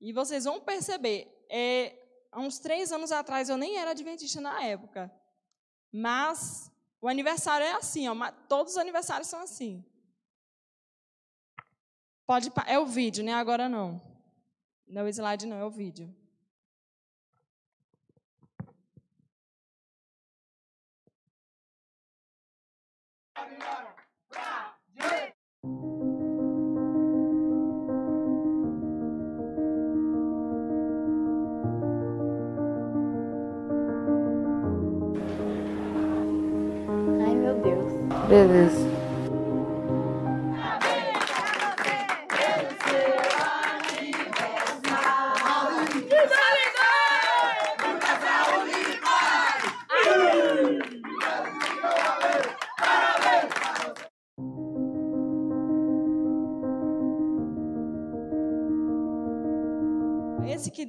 E 0.00 0.12
vocês 0.12 0.44
vão 0.44 0.60
perceber, 0.60 1.46
é, 1.48 1.96
há 2.32 2.40
uns 2.40 2.58
três 2.58 2.90
anos 2.90 3.12
atrás 3.12 3.48
eu 3.48 3.56
nem 3.56 3.78
era 3.78 3.90
adventista 3.90 4.40
na 4.40 4.64
época, 4.64 5.12
mas 5.92 6.72
o 7.00 7.06
aniversário 7.06 7.64
é 7.64 7.72
assim, 7.72 8.08
ó, 8.08 8.14
todos 8.48 8.72
os 8.72 8.78
aniversários 8.78 9.28
são 9.28 9.40
assim. 9.40 9.84
Pode, 12.26 12.50
é 12.66 12.78
o 12.78 12.86
vídeo, 12.86 13.22
né? 13.22 13.34
Agora 13.34 13.68
não. 13.68 14.00
Não 14.86 15.02
é 15.02 15.04
o 15.04 15.08
slide, 15.08 15.46
não, 15.46 15.56
é 15.58 15.64
o 15.64 15.70
vídeo. 15.70 16.14
Ai, 23.34 23.91
Deus. 38.32 38.48
Beleza. 38.48 38.92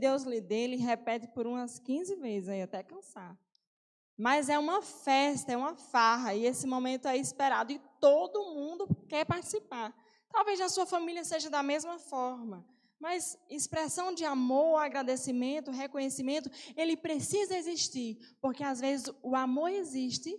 Deus 0.04 0.24
lhe 0.24 0.42
dê, 0.42 0.66
ele 0.66 0.76
repete 0.76 1.28
por 1.30 1.48
umas 1.48 1.80
15 1.80 2.18
vezes 2.18 2.50
aí, 2.50 2.62
até 2.62 2.84
cansar. 2.84 3.38
Mas 4.18 4.48
é 4.48 4.60
uma 4.60 4.82
festa, 4.82 5.52
é 5.52 5.58
uma 5.58 5.76
farra, 5.76 6.36
e 6.36 6.46
esse 6.46 6.68
momento 6.68 7.08
é 7.08 7.18
esperado, 7.18 7.72
e 7.72 7.82
todo 8.00 8.54
mundo 8.54 8.88
quer 9.08 9.26
participar. 9.26 9.94
Talvez 10.32 10.60
na 10.60 10.70
sua 10.70 10.86
família 10.86 11.24
seja 11.24 11.50
da 11.50 11.64
mesma 11.64 11.98
forma, 11.98 12.66
mas 13.00 13.38
expressão 13.50 14.14
de 14.14 14.24
amor, 14.24 14.78
agradecimento, 14.78 15.72
reconhecimento, 15.72 16.50
ele 16.76 16.96
precisa 16.96 17.58
existir, 17.58 18.18
porque 18.40 18.64
às 18.64 18.80
vezes 18.80 19.12
o 19.22 19.36
amor 19.36 19.70
existe, 19.70 20.34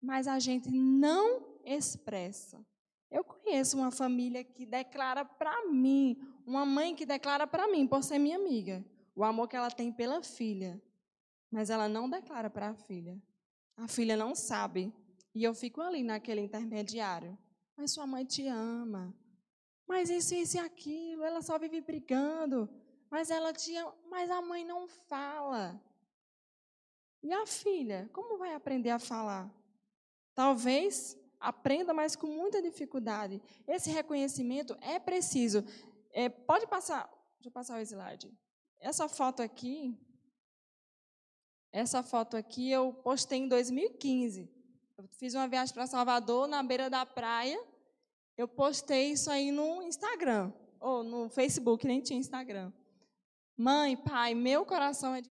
mas 0.00 0.28
a 0.28 0.38
gente 0.38 0.70
não 0.70 1.60
expressa. 1.64 2.64
Eu 3.10 3.24
conheço 3.24 3.76
uma 3.76 3.90
família 3.90 4.44
que 4.44 4.66
declara 4.66 5.24
para 5.24 5.66
mim, 5.66 6.16
uma 6.46 6.64
mãe 6.64 6.94
que 6.94 7.06
declara 7.06 7.46
para 7.46 7.66
mim, 7.68 7.86
por 7.86 8.02
ser 8.04 8.18
minha 8.18 8.36
amiga, 8.36 8.84
o 9.14 9.24
amor 9.24 9.48
que 9.48 9.56
ela 9.56 9.70
tem 9.70 9.90
pela 9.90 10.22
filha, 10.22 10.80
mas 11.50 11.70
ela 11.70 11.88
não 11.88 12.08
declara 12.08 12.50
para 12.50 12.70
a 12.70 12.74
filha. 12.74 13.20
A 13.76 13.88
filha 13.88 14.16
não 14.16 14.34
sabe. 14.34 14.92
E 15.34 15.44
eu 15.44 15.54
fico 15.54 15.80
ali 15.80 16.02
naquele 16.02 16.40
intermediário. 16.40 17.36
Mas 17.76 17.92
sua 17.92 18.06
mãe 18.06 18.24
te 18.24 18.46
ama. 18.46 19.14
Mas 19.86 20.08
isso, 20.10 20.34
isso 20.34 20.56
e 20.56 20.60
aquilo. 20.60 21.22
Ela 21.22 21.42
só 21.42 21.58
vive 21.58 21.80
brigando. 21.80 22.68
Mas 23.10 23.30
ela 23.30 23.52
te 23.52 23.76
ama. 23.76 23.94
Mas 24.08 24.30
a 24.30 24.40
mãe 24.40 24.64
não 24.64 24.88
fala. 24.88 25.80
E 27.22 27.32
a 27.32 27.46
filha? 27.46 28.08
Como 28.12 28.38
vai 28.38 28.54
aprender 28.54 28.90
a 28.90 28.98
falar? 28.98 29.50
Talvez 30.34 31.18
aprenda, 31.40 31.92
mas 31.92 32.16
com 32.16 32.26
muita 32.26 32.62
dificuldade. 32.62 33.40
Esse 33.66 33.90
reconhecimento 33.90 34.76
é 34.80 34.98
preciso. 34.98 35.64
É, 36.12 36.28
pode 36.28 36.66
passar, 36.66 37.04
deixa 37.34 37.48
eu 37.48 37.52
passar 37.52 37.78
o 37.78 37.82
slide. 37.82 38.32
Essa 38.80 39.08
foto 39.08 39.42
aqui, 39.42 39.98
essa 41.76 42.02
foto 42.02 42.38
aqui 42.38 42.70
eu 42.70 42.90
postei 43.04 43.38
em 43.38 43.48
2015. 43.48 44.50
Eu 44.96 45.06
fiz 45.08 45.34
uma 45.34 45.46
viagem 45.46 45.74
para 45.74 45.86
Salvador, 45.86 46.48
na 46.48 46.62
beira 46.62 46.88
da 46.88 47.04
praia. 47.04 47.62
Eu 48.34 48.48
postei 48.48 49.12
isso 49.12 49.30
aí 49.30 49.50
no 49.50 49.82
Instagram, 49.82 50.50
ou 50.80 51.02
no 51.02 51.28
Facebook, 51.28 51.86
nem 51.86 52.00
tinha 52.00 52.18
Instagram. 52.18 52.72
Mãe, 53.54 53.94
pai, 53.94 54.34
meu 54.34 54.64
coração 54.64 55.14
é 55.14 55.20
de 55.20 55.30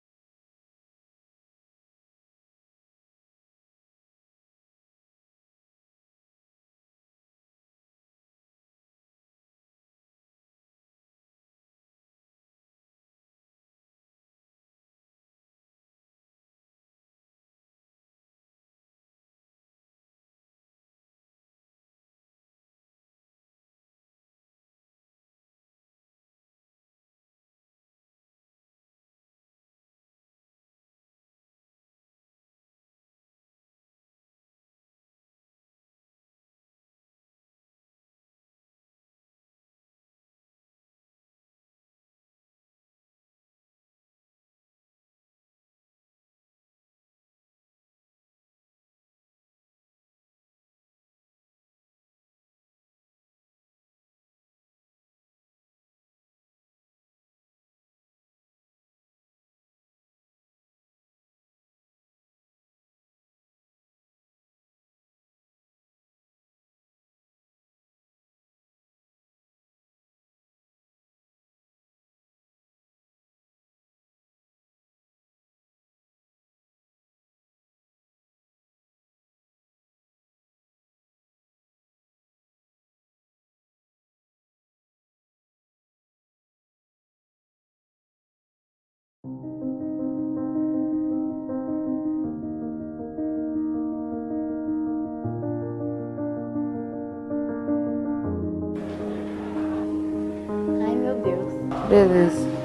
Ai, 100.82 100.94
meu 100.94 101.14
Deus. 101.16 101.52
Beleza. 101.88 102.56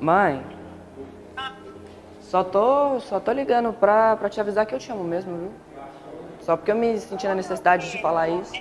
Mãe, 0.00 0.44
só 2.20 2.42
tô, 2.42 2.98
só 2.98 3.20
tô 3.20 3.30
ligando 3.30 3.72
pra, 3.72 4.16
pra 4.16 4.28
te 4.28 4.40
avisar 4.40 4.66
que 4.66 4.74
eu 4.74 4.78
te 4.78 4.90
amo 4.90 5.04
mesmo, 5.04 5.36
viu? 5.36 5.52
Só 6.42 6.56
porque 6.56 6.72
eu 6.72 6.76
me 6.76 6.98
senti 6.98 7.26
na 7.28 7.36
necessidade 7.36 7.88
de 7.88 8.02
falar 8.02 8.28
isso. 8.28 8.52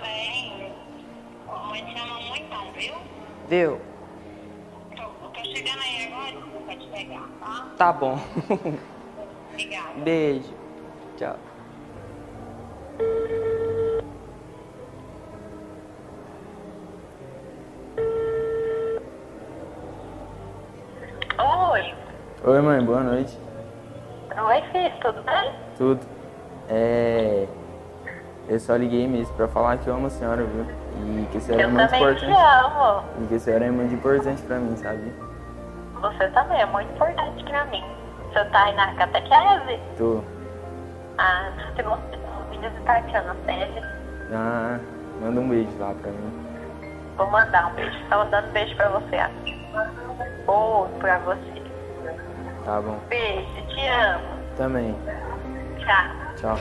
Bem, 0.00 0.72
mãe 1.68 1.84
te 1.84 2.00
ama 2.00 2.18
muito, 2.20 2.72
viu? 2.74 2.94
Viu? 3.48 3.80
Tô, 4.96 5.28
tô 5.28 5.44
chegando 5.44 5.82
aí 5.82 6.06
agora 6.06 6.32
pra 6.64 6.74
te 6.74 6.86
pegar, 6.86 7.28
tá? 7.38 7.66
Tá 7.76 7.92
bom. 7.92 8.18
Obrigada. 9.52 9.92
Beijo. 9.98 10.54
Tchau. 11.18 11.36
Oi. 21.72 21.94
Oi, 22.44 22.60
mãe, 22.62 22.82
boa 22.82 23.02
noite. 23.02 23.38
Oi, 24.34 24.62
filho, 24.72 25.00
tudo 25.02 25.22
bem? 25.24 25.54
Tudo? 25.76 26.21
É. 26.74 27.46
Eu 28.48 28.58
só 28.58 28.74
liguei 28.76 29.06
mesmo 29.06 29.34
pra 29.34 29.46
falar 29.46 29.76
que 29.78 29.86
eu 29.88 29.94
amo 29.94 30.06
a 30.06 30.10
senhora, 30.10 30.42
viu? 30.42 30.66
E 30.96 31.26
que 31.30 31.38
a 31.38 31.40
senhora 31.40 31.62
é 31.62 31.66
Eu 31.66 31.70
muito 31.70 31.90
também 31.90 32.14
te 32.14 32.24
importante. 32.24 32.64
amo. 32.66 33.04
E 33.22 33.26
que 33.26 33.34
a 33.34 33.38
senhora 33.38 33.64
é 33.66 33.70
muito 33.70 33.94
importante 33.94 34.42
pra 34.42 34.56
mim, 34.58 34.76
sabe? 34.76 35.12
Você 36.00 36.28
também 36.28 36.60
é 36.60 36.66
muito 36.66 36.90
importante 36.92 37.44
pra 37.44 37.64
mim. 37.66 37.84
Você 38.32 38.44
tá 38.46 38.64
aí 38.64 38.74
na 38.74 38.94
catequese? 38.94 39.80
Tô. 39.98 40.20
Ah, 41.18 41.50
você 41.76 41.82
gosta 41.82 42.02
de 42.50 42.58
visitar 42.58 42.96
a 42.96 43.02
tia 43.02 43.20
na 43.22 43.34
sede? 43.44 43.82
Ah, 44.32 44.78
manda 45.20 45.40
um 45.40 45.48
beijo 45.48 45.70
lá 45.78 45.94
pra 46.00 46.10
mim. 46.10 46.46
Vou 47.16 47.30
mandar 47.30 47.66
um 47.68 47.74
beijo. 47.74 47.96
Tô 48.10 48.16
mandando 48.16 48.48
beijo 48.52 48.74
pra 48.76 48.88
você 48.88 49.16
aqui. 49.16 49.68
Outro 50.46 50.98
pra 50.98 51.18
você. 51.18 51.62
Tá 52.64 52.80
bom. 52.80 52.98
Beijo, 53.08 53.66
te 53.68 53.86
amo. 53.86 54.24
Também. 54.56 54.96
Tchau. 55.78 56.21
Tchau. 56.42 56.58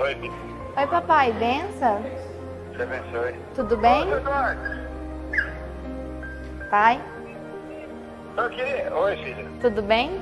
Oi, 0.00 0.14
filho. 0.16 0.32
Oi, 0.76 0.86
papai. 0.88 1.32
Benção? 1.34 2.02
Te 2.74 2.82
abençoe. 2.82 3.34
Tudo 3.54 3.76
bem? 3.76 4.06
Pai, 6.68 7.00
O 8.36 8.48
quê? 8.48 8.88
Oi, 8.92 9.16
filha. 9.18 9.48
tudo 9.60 9.82
bem? 9.82 10.20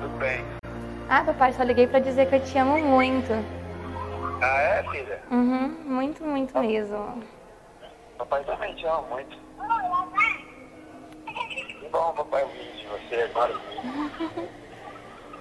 Tudo 0.00 0.18
bem? 0.18 0.44
Ah, 1.08 1.22
papai, 1.22 1.52
só 1.52 1.62
liguei 1.62 1.86
pra 1.86 2.00
dizer 2.00 2.28
que 2.28 2.34
eu 2.34 2.40
te 2.44 2.58
amo 2.58 2.78
muito. 2.78 3.32
Ah, 4.42 4.60
é, 4.62 4.82
filha? 4.90 5.20
Uhum, 5.30 5.68
muito, 5.84 6.24
muito 6.24 6.58
mesmo. 6.58 7.22
Papai 8.18 8.42
também 8.42 8.74
te 8.74 8.84
ama 8.84 9.02
muito. 9.02 9.38
Que 11.78 11.88
bom, 11.92 12.12
papai, 12.16 12.44
você 12.96 13.22
agora. 13.22 13.54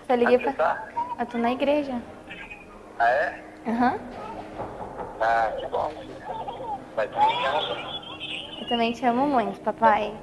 Só 0.08 0.14
liguei 0.14 0.36
Onde 0.36 0.44
pra. 0.52 0.54
tá? 0.54 1.16
Eu 1.20 1.26
tô 1.26 1.38
na 1.38 1.52
igreja. 1.52 2.02
Ah, 3.00 3.10
é? 3.10 3.44
Aham. 3.68 4.00
Ah, 5.22 5.52
que 5.58 5.66
bom. 5.68 5.92
Vai 6.96 7.08
ter 7.08 7.20
me 7.20 7.46
ama. 7.48 8.02
Eu 8.62 8.68
também 8.68 8.94
te 8.94 9.06
amo 9.06 9.28
muito, 9.28 9.60
papai. 9.62 10.14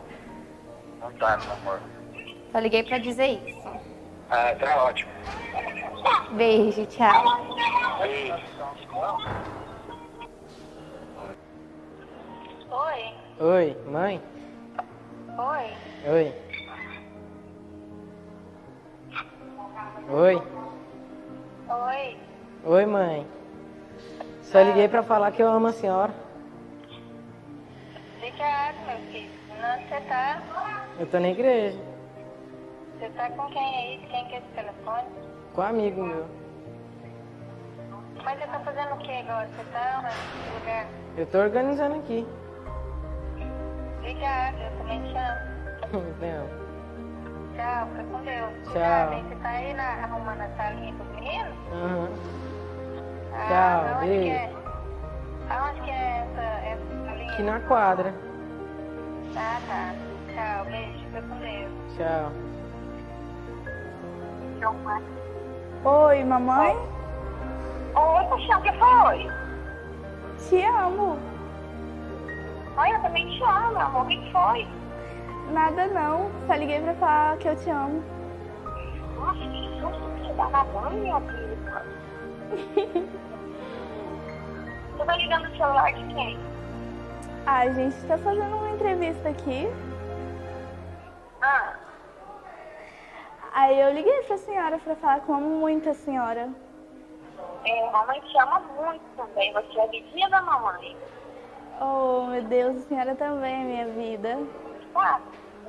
Não 1.01 1.11
tá, 1.13 1.37
meu 1.39 1.53
amor. 1.53 1.83
Só 2.53 2.59
liguei 2.59 2.83
pra 2.83 2.99
dizer 2.99 3.27
isso. 3.27 3.69
Ah, 4.31 4.55
tá 4.59 4.85
ótimo. 4.85 5.11
Beijo, 6.33 6.87
tchau. 6.87 7.25
Beijo. 7.99 8.35
Oi. 12.71 13.15
Oi, 13.41 13.77
mãe? 13.87 14.23
Oi. 15.39 16.11
Oi. 16.11 16.52
Oi. 20.13 20.37
Oi. 21.71 22.17
Oi, 22.67 22.85
mãe. 22.85 23.27
Só 24.43 24.61
liguei 24.61 24.87
pra 24.87 25.03
falar 25.03 25.33
que 25.33 25.43
eu 25.43 25.49
amo 25.49 25.69
a 25.69 25.73
senhora. 25.73 26.13
Obrigada, 28.17 28.77
meu 28.87 28.99
filho. 29.11 29.31
Onde 29.49 29.89
você 29.89 30.01
tá? 30.03 30.43
Eu 31.01 31.07
tô 31.07 31.19
na 31.19 31.31
igreja. 31.31 31.79
Você 32.99 33.09
tá 33.09 33.31
com 33.31 33.47
quem 33.53 33.77
aí? 33.77 34.07
Quem 34.11 34.29
que 34.29 34.35
é 34.35 34.39
esse 34.41 34.49
telefone? 34.49 35.09
Com 35.55 35.63
um 35.63 35.65
amigo 35.65 36.03
meu. 36.03 36.27
Mas 38.23 38.39
você 38.39 38.47
tá 38.49 38.61
fazendo 38.61 38.95
o 38.95 38.99
que 38.99 39.13
agora? 39.13 39.49
Você 39.49 39.65
tá 39.73 40.03
nesse 40.03 40.59
lugar? 40.59 40.87
Eu 41.17 41.27
tô 41.27 41.39
organizando 41.39 41.95
aqui. 41.97 42.27
Obrigada, 43.97 44.59
eu 44.59 44.79
também 44.79 45.03
te 45.05 45.17
amo. 45.17 46.03
Não. 46.21 46.62
Tchau, 47.55 47.87
fica 47.89 48.05
com 48.05 48.25
Deus. 48.25 48.53
Tchau. 48.73 49.23
Você 49.29 49.35
tá 49.43 49.49
aí 49.49 49.75
na, 49.75 49.83
arrumando 50.05 50.41
a 50.41 50.49
salinha 50.57 50.95
com 50.95 51.03
os 51.05 51.11
meninos? 51.11 51.55
Aham. 51.73 52.09
Ah, 53.35 53.47
Tchau, 53.49 53.95
aonde 53.95 54.07
beijo. 54.07 54.23
que 54.23 54.31
é? 54.31 54.53
Aonde 55.51 55.81
que 55.83 55.91
é 55.91 56.27
essa, 56.27 56.43
essa 56.67 57.05
salinha? 57.07 57.33
Aqui 57.33 57.43
na 57.43 57.61
quadra. 57.61 58.15
Ah, 59.37 59.61
tá. 59.69 59.95
Tchau, 60.33 60.65
beijo, 60.67 60.99
fica 61.07 61.23
com 61.23 61.37
Deus. 61.39 61.73
Tchau. 61.97 62.33
Tchau, 64.61 64.75
pai. 64.85 65.03
Oi, 65.85 66.25
mamãe? 66.25 66.77
Oi, 67.95 68.25
paixão, 68.31 68.61
o 68.61 68.63
que 68.63 68.73
foi? 68.79 69.31
Te 70.49 70.65
amo. 70.65 71.19
Oi, 72.79 72.91
eu 72.95 73.03
também 73.03 73.29
te 73.29 73.43
amo, 73.43 73.71
meu 73.73 73.81
amor. 73.81 74.03
O 74.03 74.09
que 74.09 74.33
foi? 74.33 74.67
Nada 75.51 75.87
não. 75.89 76.31
Só 76.47 76.55
liguei 76.55 76.81
pra 76.81 76.95
falar 76.95 77.37
que 77.39 77.49
eu 77.49 77.57
te 77.57 77.71
amo. 77.71 78.03
Nossa, 79.17 79.39
que 79.39 79.81
susto 79.81 80.11
que 80.17 80.27
você 80.27 80.33
dá 80.35 80.49
na 80.49 80.65
mãe, 80.65 80.93
minha 81.01 81.19
vida. 81.21 81.87
Você 84.97 85.05
tá 85.07 85.17
ligando 85.17 85.45
o 85.47 85.57
celular 85.57 85.93
de 85.93 86.15
quem? 86.15 86.39
Ah, 87.47 87.61
a 87.61 87.71
gente 87.73 87.97
tá 88.07 88.17
fazendo 88.19 88.57
uma 88.57 88.71
entrevista 88.71 89.29
aqui. 89.31 89.69
Ah, 91.41 91.75
Aí 93.55 93.81
eu 93.81 93.93
liguei 93.93 94.23
pra 94.23 94.37
senhora 94.39 94.79
pra 94.79 94.95
falar 94.97 95.21
que 95.21 95.29
eu 95.29 95.35
amo 95.35 95.49
muito 95.61 95.89
a 95.91 95.95
senhora. 95.95 96.49
é, 97.65 97.91
mamãe 97.91 98.21
te 98.21 98.39
ama 98.39 98.61
muito 98.61 99.03
também. 99.17 99.53
Você 99.55 99.79
é 99.79 99.83
a 99.83 99.87
vizinha 99.89 100.29
da 100.31 100.41
mamãe. 100.43 100.97
Oh, 101.81 102.27
meu 102.27 102.43
Deus, 102.45 102.77
a 102.77 102.81
senhora 102.89 103.15
também 103.17 103.55
é 103.55 103.65
minha 103.65 103.87
vida. 103.89 104.39
Tá? 104.93 105.21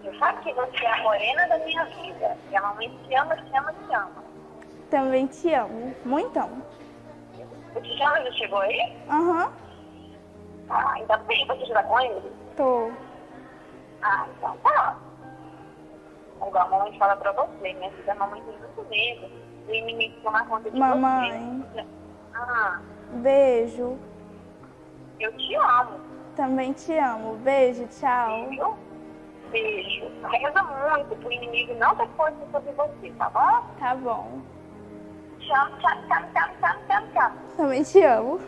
Você 0.02 0.18
sabe 0.18 0.42
que 0.42 0.54
você 0.54 0.78
é 0.86 1.00
a 1.00 1.04
morena 1.04 1.48
da 1.48 1.58
minha 1.60 1.86
vida. 1.86 2.38
E 2.52 2.56
a 2.56 2.62
mamãe 2.62 2.90
te 3.08 3.16
ama, 3.16 3.36
te 3.36 3.58
ama, 3.58 3.74
te 3.74 3.94
ama. 3.96 4.24
Também 4.90 5.28
te 5.28 5.54
amo. 5.54 5.96
Muitão. 6.06 6.62
O 7.76 7.82
Tijano 7.82 8.26
já 8.26 8.32
chegou 8.34 8.60
aí? 8.60 8.98
Aham, 9.10 9.52
Ah, 10.70 10.92
ainda 10.94 11.18
bem, 11.18 11.46
você 11.48 11.66
já 11.66 11.74
tá 11.76 11.84
com 11.84 12.00
ele? 12.00 12.32
tô. 12.56 12.92
Ah, 14.02 14.28
então 14.38 14.58
tá. 14.58 14.98
Igual 16.46 16.66
a 16.66 16.70
mamãe 16.70 16.98
fala 17.00 17.16
pra 17.16 17.32
você, 17.32 17.74
minha 17.74 17.90
filha, 17.92 18.12
a 18.12 18.16
mamãe 18.16 18.42
tem 18.44 18.58
muito 18.60 18.90
medo 18.90 19.28
do 19.66 19.74
inimigo 19.74 20.20
tomar 20.22 20.48
conta 20.48 20.70
de 20.70 20.78
Mamãe. 20.78 21.66
você. 21.74 21.86
Ah, 22.36 22.80
Beijo. 23.14 23.98
eu 25.20 25.32
te 25.38 25.56
amo, 25.56 26.00
Também 26.36 26.74
te 26.74 26.98
amo. 26.98 27.36
Beijo, 27.38 27.88
tchau. 27.88 28.48
viu? 28.50 28.76
Beijo. 29.54 30.06
Reza 30.32 30.64
muito 30.64 31.16
pro 31.18 31.32
inimigo 31.32 31.76
não 31.76 31.96
ter 31.96 32.08
força 32.18 32.36
sobre 32.52 32.72
você, 32.74 33.12
tá 33.20 33.30
bom? 33.30 33.64
Tá 33.80 33.96
bom. 33.96 34.42
Tchau, 35.40 35.68
tchau, 35.80 35.98
tchau, 36.08 36.24
tchau, 36.34 36.50
tchau, 36.60 36.76
tchau, 36.88 37.04
tchau. 37.14 37.32
Também 37.56 37.84
te 37.84 38.02
amo. 38.04 38.40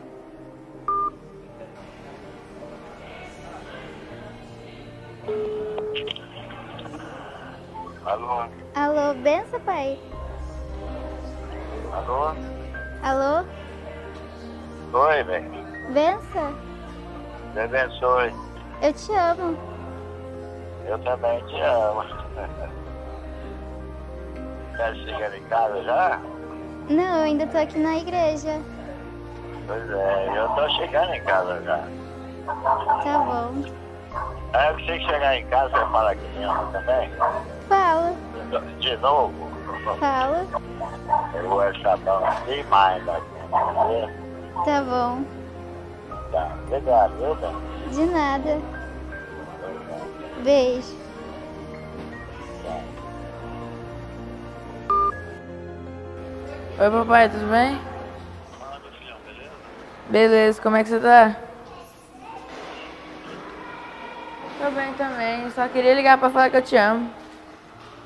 Alô? 8.06 8.46
Alô, 8.76 9.14
benção, 9.16 9.60
pai? 9.62 10.00
Alô? 11.94 12.36
Alô, 13.04 13.46
Oi, 14.94 15.24
velho. 15.24 15.50
benção? 15.94 16.56
Te 17.54 17.60
abençoe. 17.60 18.34
Eu 18.82 18.94
te 18.94 19.12
amo. 19.14 19.75
Eu 20.86 21.00
também 21.00 21.44
te 21.48 21.60
amo. 21.62 22.04
Tá 24.78 24.94
chegando 24.94 25.36
em 25.36 25.44
casa 25.46 25.82
já? 25.84 26.20
Não, 26.90 27.20
eu 27.20 27.24
ainda 27.24 27.48
tô 27.48 27.58
aqui 27.58 27.80
na 27.80 27.96
igreja. 27.96 28.62
Pois 29.66 29.90
é, 29.90 30.38
eu 30.38 30.50
tô 30.50 30.70
chegando 30.72 31.14
em 31.14 31.24
casa 31.24 31.62
já. 31.64 31.88
Tá 33.04 33.20
bom. 33.20 33.64
Aí 34.54 34.70
eu 34.70 34.76
que 35.00 35.06
chegar 35.06 35.38
em 35.38 35.46
casa, 35.48 35.70
você 35.70 35.92
fala 35.92 36.16
que 36.16 36.28
me 36.28 36.44
ama 36.44 36.66
também? 36.74 37.10
Fala, 37.70 38.16
De 38.80 38.98
novo? 38.98 39.50
fala. 39.98 40.46
Eu 41.34 41.50
vou 41.50 41.62
achar 41.62 41.98
bom 41.98 42.22
demais 42.46 43.04
entendeu? 43.48 44.10
Tá 44.66 44.82
bom. 44.84 45.24
Tá, 46.32 46.50
obrigado, 46.68 47.14
viu? 47.18 47.92
De 47.92 48.06
nada. 48.06 48.75
Beijo. 50.44 50.96
Oi, 56.78 56.92
papai, 56.92 57.30
tudo 57.30 57.50
bem? 57.50 57.80
Beleza, 60.10 60.62
como 60.62 60.76
é 60.76 60.84
que 60.84 60.90
você 60.90 61.00
tá? 61.00 61.36
Tô 64.60 64.72
bem 64.72 64.94
também, 64.94 65.50
só 65.52 65.68
queria 65.68 65.94
ligar 65.94 66.18
pra 66.18 66.30
falar 66.30 66.50
que 66.50 66.58
eu 66.58 66.62
te 66.62 66.76
amo. 66.76 67.10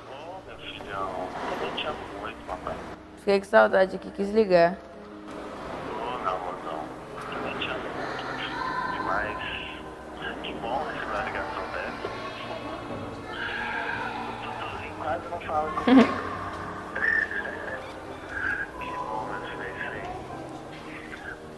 Ô, 0.10 0.48
meu 0.48 0.58
filhão, 0.58 1.10
eu 1.10 1.58
também 1.58 1.76
te 1.76 1.88
amo 1.88 1.98
muito, 2.22 2.38
papai. 2.48 2.76
Fiquei 3.18 3.40
com 3.40 3.46
saudade 3.46 3.96
aqui, 3.96 4.12
quis 4.12 4.30
ligar. 4.30 4.78
Falo. 15.50 15.70
Que 15.72 15.92
bom, 18.96 19.26
filho, 19.50 19.64
é 19.64 19.70
isso. 19.72 19.90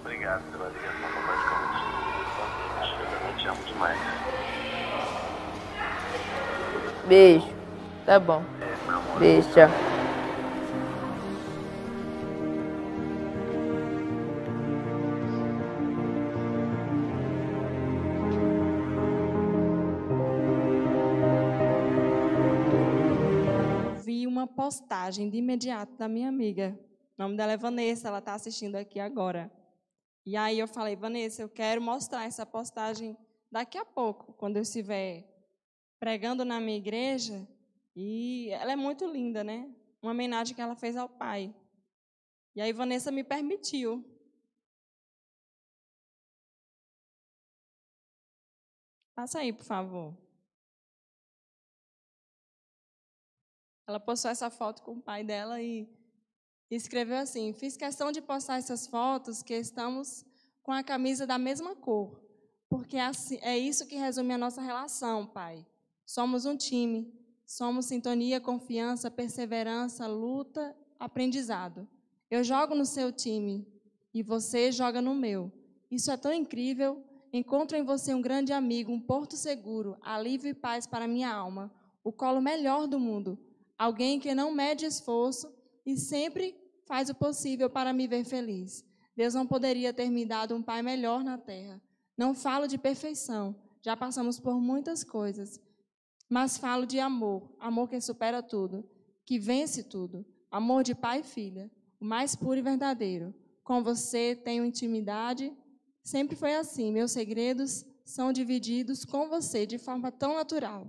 Obrigado 0.02 0.44
pela 0.52 0.70
ligação, 0.70 1.10
papai. 1.14 1.36
Muito 2.16 2.32
contente. 2.38 2.96
Eu 3.02 3.08
também 3.20 3.36
te 3.36 3.48
amo 3.48 3.64
demais. 3.66 4.00
Beijo. 7.06 7.48
Tá 8.06 8.20
bom. 8.20 8.44
Beijo, 9.20 9.50
tchau. 9.52 9.91
Postagem 25.02 25.32
de 25.32 25.38
imediato 25.38 25.96
da 25.98 26.08
minha 26.08 26.30
amiga. 26.30 26.80
O 27.18 27.24
nome 27.24 27.36
dela 27.36 27.54
é 27.54 27.58
Vanessa, 27.58 28.08
ela 28.08 28.20
está 28.20 28.36
assistindo 28.36 28.76
aqui 28.76 29.00
agora. 29.00 29.52
E 30.24 30.38
aí 30.38 30.60
eu 30.60 30.68
falei, 30.68 30.96
Vanessa, 30.96 31.42
eu 31.42 31.50
quero 31.50 31.82
mostrar 31.82 32.26
essa 32.26 32.46
postagem 32.46 33.18
daqui 33.52 33.80
a 33.80 33.86
pouco, 33.86 34.32
quando 34.34 34.58
eu 34.58 34.62
estiver 34.62 35.26
pregando 36.00 36.46
na 36.46 36.60
minha 36.60 36.78
igreja. 36.78 37.48
E 37.96 38.50
ela 38.52 38.74
é 38.74 38.76
muito 38.76 39.08
linda, 39.08 39.44
né? 39.44 39.74
Uma 40.04 40.12
homenagem 40.12 40.54
que 40.56 40.62
ela 40.62 40.76
fez 40.76 40.96
ao 40.96 41.10
pai. 41.10 41.52
E 42.56 42.62
aí 42.62 42.72
Vanessa 42.72 43.12
me 43.12 43.24
permitiu. 43.24 44.06
Passa 49.16 49.40
aí, 49.40 49.52
por 49.52 49.66
favor. 49.66 50.16
Ela 53.92 54.00
postou 54.00 54.32
essa 54.32 54.50
foto 54.50 54.82
com 54.84 54.94
o 54.94 55.02
pai 55.02 55.22
dela 55.22 55.62
e 55.62 55.86
escreveu 56.70 57.18
assim: 57.18 57.52
Fiz 57.52 57.76
questão 57.76 58.10
de 58.10 58.22
postar 58.22 58.58
essas 58.58 58.88
fotos 58.88 59.44
que 59.44 59.54
estamos 59.54 60.26
com 60.64 60.72
a 60.72 60.82
camisa 60.82 61.28
da 61.28 61.38
mesma 61.38 61.76
cor, 61.76 62.24
porque 62.70 62.96
é 63.42 63.58
isso 63.58 63.86
que 63.86 63.98
resume 63.98 64.34
a 64.34 64.38
nossa 64.38 64.62
relação, 64.62 65.28
pai. 65.28 65.66
Somos 66.06 66.46
um 66.46 66.56
time, 66.56 67.14
somos 67.46 67.88
sintonia, 67.88 68.40
confiança, 68.40 69.12
perseverança, 69.12 70.08
luta, 70.08 70.74
aprendizado. 70.98 71.86
Eu 72.30 72.46
jogo 72.46 72.74
no 72.74 72.86
seu 72.86 73.12
time 73.12 73.68
e 74.14 74.24
você 74.24 74.72
joga 74.72 75.02
no 75.02 75.14
meu. 75.14 75.52
Isso 75.92 76.10
é 76.10 76.16
tão 76.16 76.34
incrível. 76.34 77.04
Encontro 77.34 77.76
em 77.76 77.84
você 77.84 78.14
um 78.14 78.22
grande 78.22 78.54
amigo, 78.54 78.90
um 78.90 79.02
porto 79.02 79.36
seguro, 79.36 79.98
alívio 80.02 80.50
e 80.50 80.54
paz 80.54 80.88
para 80.88 81.10
minha 81.10 81.30
alma, 81.30 81.70
o 82.06 82.14
colo 82.14 82.42
melhor 82.42 82.88
do 82.88 82.98
mundo, 82.98 83.38
alguém 83.82 84.20
que 84.20 84.36
não 84.36 84.52
mede 84.52 84.86
esforço 84.86 85.52
e 85.84 85.98
sempre 85.98 86.56
faz 86.86 87.10
o 87.10 87.16
possível 87.16 87.68
para 87.68 87.92
me 87.92 88.08
ver 88.08 88.24
feliz. 88.24 88.86
Deus 89.16 89.34
não 89.34 89.48
poderia 89.48 89.92
ter 89.92 90.08
me 90.12 90.24
dado 90.24 90.54
um 90.54 90.62
pai 90.62 90.84
melhor 90.84 91.24
na 91.24 91.36
terra. 91.36 91.82
Não 92.16 92.36
falo 92.36 92.68
de 92.68 92.78
perfeição, 92.78 93.56
já 93.82 93.98
passamos 93.98 94.40
por 94.40 94.62
muitas 94.62 95.04
coisas, 95.04 95.60
mas 96.30 96.60
falo 96.60 96.86
de 96.86 97.00
amor, 97.00 97.56
amor 97.60 97.90
que 97.90 98.00
supera 98.00 98.44
tudo, 98.44 98.88
que 99.26 99.40
vence 99.40 99.82
tudo, 99.82 100.24
amor 100.52 100.84
de 100.84 100.94
pai 100.94 101.22
e 101.22 101.24
filha, 101.24 101.72
o 102.00 102.06
mais 102.06 102.36
puro 102.36 102.60
e 102.60 102.62
verdadeiro. 102.62 103.34
Com 103.64 103.82
você 103.82 104.36
tenho 104.36 104.64
intimidade, 104.64 105.52
sempre 106.04 106.36
foi 106.36 106.54
assim. 106.54 106.92
Meus 106.92 107.14
segredos 107.14 107.84
são 108.06 108.32
divididos 108.32 109.04
com 109.04 109.28
você 109.28 109.66
de 109.66 109.80
forma 109.80 110.12
tão 110.12 110.36
natural. 110.36 110.86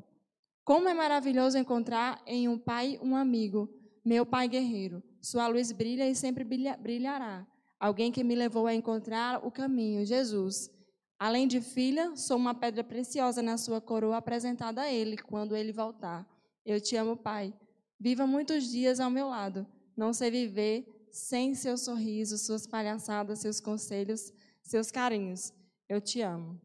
Como 0.64 0.88
é 0.88 0.94
maravilhoso 0.94 1.58
encontrar 1.58 2.22
em 2.26 2.48
um 2.48 2.56
pai 2.58 2.98
um 3.02 3.16
amigo, 3.16 3.68
meu 4.04 4.24
pai 4.24 4.48
guerreiro. 4.48 5.02
Sua 5.20 5.46
luz 5.48 5.72
brilha 5.72 6.08
e 6.08 6.14
sempre 6.14 6.44
brilha- 6.44 6.76
brilhará. 6.76 7.46
Alguém 7.80 8.12
que 8.12 8.22
me 8.22 8.34
levou 8.34 8.66
a 8.66 8.74
encontrar 8.74 9.44
o 9.44 9.50
caminho, 9.50 10.04
Jesus. 10.06 10.70
Além 11.18 11.48
de 11.48 11.60
filha, 11.60 12.14
sou 12.16 12.36
uma 12.36 12.54
pedra 12.54 12.84
preciosa 12.84 13.42
na 13.42 13.56
sua 13.56 13.80
coroa 13.80 14.16
apresentada 14.16 14.82
a 14.82 14.92
ele 14.92 15.16
quando 15.16 15.56
ele 15.56 15.72
voltar. 15.72 16.26
Eu 16.64 16.80
te 16.80 16.96
amo, 16.96 17.16
Pai. 17.16 17.52
Viva 17.98 18.26
muitos 18.26 18.70
dias 18.70 19.00
ao 19.00 19.10
meu 19.10 19.28
lado. 19.28 19.66
Não 19.96 20.12
sei 20.12 20.30
viver 20.30 20.86
sem 21.10 21.54
seu 21.54 21.76
sorriso, 21.76 22.38
suas 22.38 22.66
palhaçadas, 22.66 23.40
seus 23.40 23.60
conselhos, 23.60 24.32
seus 24.62 24.90
carinhos. 24.90 25.52
Eu 25.88 26.00
te 26.00 26.20
amo. 26.20 26.60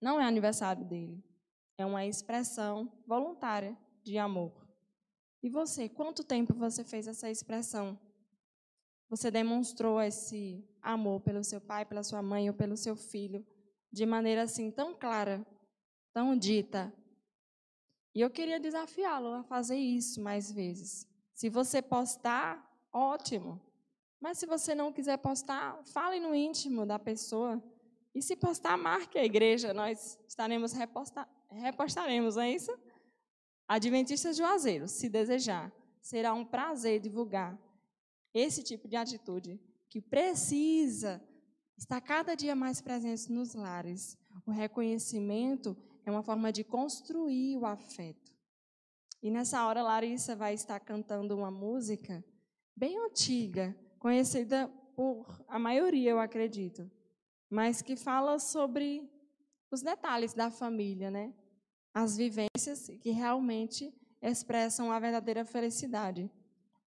Não 0.00 0.20
é 0.20 0.24
aniversário 0.24 0.84
dele. 0.84 1.22
É 1.80 1.86
uma 1.86 2.04
expressão 2.04 2.92
voluntária 3.06 3.74
de 4.02 4.18
amor. 4.18 4.52
E 5.42 5.48
você, 5.48 5.88
quanto 5.88 6.22
tempo 6.22 6.52
você 6.52 6.84
fez 6.84 7.08
essa 7.08 7.30
expressão? 7.30 7.98
Você 9.08 9.30
demonstrou 9.30 9.98
esse 9.98 10.62
amor 10.82 11.22
pelo 11.22 11.42
seu 11.42 11.58
pai, 11.58 11.86
pela 11.86 12.02
sua 12.02 12.20
mãe 12.20 12.50
ou 12.50 12.54
pelo 12.54 12.76
seu 12.76 12.94
filho 12.94 13.46
de 13.90 14.04
maneira 14.04 14.42
assim 14.42 14.70
tão 14.70 14.94
clara, 14.94 15.42
tão 16.12 16.36
dita. 16.36 16.92
E 18.14 18.20
eu 18.20 18.28
queria 18.28 18.60
desafiá-lo 18.60 19.32
a 19.32 19.42
fazer 19.44 19.78
isso 19.78 20.20
mais 20.20 20.52
vezes. 20.52 21.08
Se 21.32 21.48
você 21.48 21.80
postar, 21.80 22.62
ótimo. 22.92 23.58
Mas 24.20 24.36
se 24.36 24.44
você 24.44 24.74
não 24.74 24.92
quiser 24.92 25.16
postar, 25.16 25.82
fale 25.94 26.20
no 26.20 26.34
íntimo 26.34 26.84
da 26.84 26.98
pessoa. 26.98 27.58
E 28.14 28.20
se 28.20 28.36
postar, 28.36 28.76
marque 28.76 29.18
a 29.18 29.24
igreja. 29.24 29.72
Nós 29.72 30.20
estaremos 30.28 30.74
reposta 30.74 31.26
repostaremos, 31.52 32.36
não 32.36 32.42
é 32.42 32.52
isso? 32.52 32.72
Adventistas 33.68 34.36
Juazeiro, 34.36 34.88
se 34.88 35.08
desejar, 35.08 35.72
será 36.00 36.34
um 36.34 36.44
prazer 36.44 37.00
divulgar 37.00 37.58
esse 38.34 38.62
tipo 38.62 38.88
de 38.88 38.96
atitude 38.96 39.60
que 39.88 40.00
precisa 40.00 41.22
estar 41.76 42.00
cada 42.00 42.34
dia 42.34 42.54
mais 42.54 42.80
presente 42.80 43.30
nos 43.30 43.54
lares. 43.54 44.16
O 44.46 44.50
reconhecimento 44.50 45.76
é 46.04 46.10
uma 46.10 46.22
forma 46.22 46.52
de 46.52 46.62
construir 46.62 47.56
o 47.56 47.66
afeto. 47.66 48.34
E 49.22 49.30
nessa 49.30 49.66
hora, 49.66 49.82
Larissa 49.82 50.34
vai 50.34 50.54
estar 50.54 50.80
cantando 50.80 51.36
uma 51.36 51.50
música 51.50 52.24
bem 52.76 52.98
antiga, 52.98 53.76
conhecida 53.98 54.68
por 54.96 55.44
a 55.48 55.58
maioria, 55.58 56.10
eu 56.10 56.20
acredito, 56.20 56.90
mas 57.50 57.82
que 57.82 57.96
fala 57.96 58.38
sobre 58.38 59.10
os 59.70 59.82
detalhes 59.82 60.32
da 60.32 60.50
família, 60.50 61.10
né? 61.10 61.34
As 61.92 62.16
vivências 62.16 62.88
que 63.00 63.10
realmente 63.10 63.92
expressam 64.22 64.92
a 64.92 64.98
verdadeira 64.98 65.44
felicidade. 65.44 66.30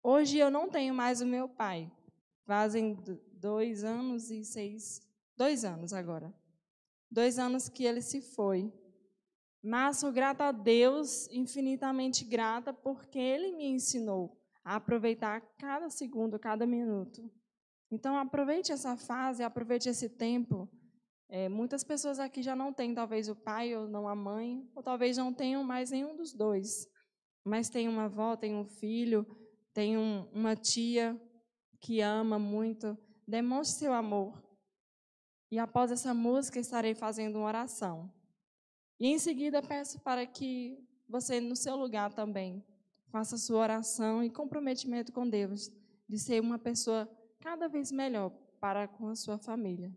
Hoje 0.02 0.38
eu 0.38 0.50
não 0.50 0.68
tenho 0.68 0.94
mais 0.94 1.20
o 1.20 1.26
meu 1.26 1.48
pai. 1.48 1.90
Fazem 2.44 2.96
dois 3.32 3.84
anos 3.84 4.30
e 4.30 4.44
seis, 4.44 5.00
dois 5.36 5.64
anos 5.64 5.92
agora. 5.92 6.34
Dois 7.10 7.38
anos 7.38 7.68
que 7.68 7.84
ele 7.84 8.02
se 8.02 8.20
foi. 8.20 8.72
Mas 9.62 9.98
sou 9.98 10.10
grata 10.10 10.44
a 10.44 10.52
Deus, 10.52 11.28
infinitamente 11.30 12.24
grata, 12.24 12.72
porque 12.72 13.18
Ele 13.18 13.52
me 13.52 13.66
ensinou 13.66 14.40
a 14.64 14.76
aproveitar 14.76 15.40
cada 15.58 15.90
segundo, 15.90 16.38
cada 16.38 16.66
minuto. 16.66 17.30
Então, 17.90 18.16
aproveite 18.16 18.72
essa 18.72 18.96
fase, 18.96 19.42
aproveite 19.42 19.88
esse 19.88 20.08
tempo. 20.08 20.68
É, 21.32 21.48
muitas 21.48 21.84
pessoas 21.84 22.18
aqui 22.18 22.42
já 22.42 22.56
não 22.56 22.72
têm, 22.72 22.92
talvez, 22.92 23.28
o 23.28 23.36
pai 23.36 23.74
ou 23.76 23.88
não 23.88 24.08
a 24.08 24.16
mãe, 24.16 24.68
ou 24.74 24.82
talvez 24.82 25.16
não 25.16 25.32
tenham 25.32 25.62
mais 25.62 25.92
nenhum 25.92 26.16
dos 26.16 26.34
dois. 26.34 26.88
Mas 27.44 27.70
tem 27.70 27.88
uma 27.88 28.06
avó, 28.06 28.36
tem 28.36 28.56
um 28.56 28.64
filho, 28.64 29.24
tem 29.72 29.96
um- 29.96 30.28
uma 30.32 30.56
tia, 30.56 31.16
que 31.80 32.00
ama 32.00 32.36
muito, 32.36 32.98
demonstre 33.26 33.78
seu 33.78 33.92
amor. 33.92 34.42
E 35.52 35.58
após 35.58 35.92
essa 35.92 36.12
música, 36.12 36.58
estarei 36.58 36.96
fazendo 36.96 37.36
uma 37.36 37.46
oração. 37.46 38.12
E 38.98 39.06
em 39.06 39.18
seguida, 39.18 39.62
peço 39.62 40.00
para 40.00 40.26
que 40.26 40.84
você, 41.08 41.40
no 41.40 41.54
seu 41.54 41.76
lugar 41.76 42.12
também, 42.12 42.64
faça 43.08 43.38
sua 43.38 43.60
oração 43.60 44.22
e 44.22 44.30
comprometimento 44.30 45.12
com 45.12 45.28
Deus, 45.28 45.70
de 46.08 46.18
ser 46.18 46.40
uma 46.40 46.58
pessoa 46.58 47.08
cada 47.38 47.68
vez 47.68 47.92
melhor 47.92 48.30
para 48.60 48.88
com 48.88 49.06
a 49.06 49.14
sua 49.14 49.38
família. 49.38 49.96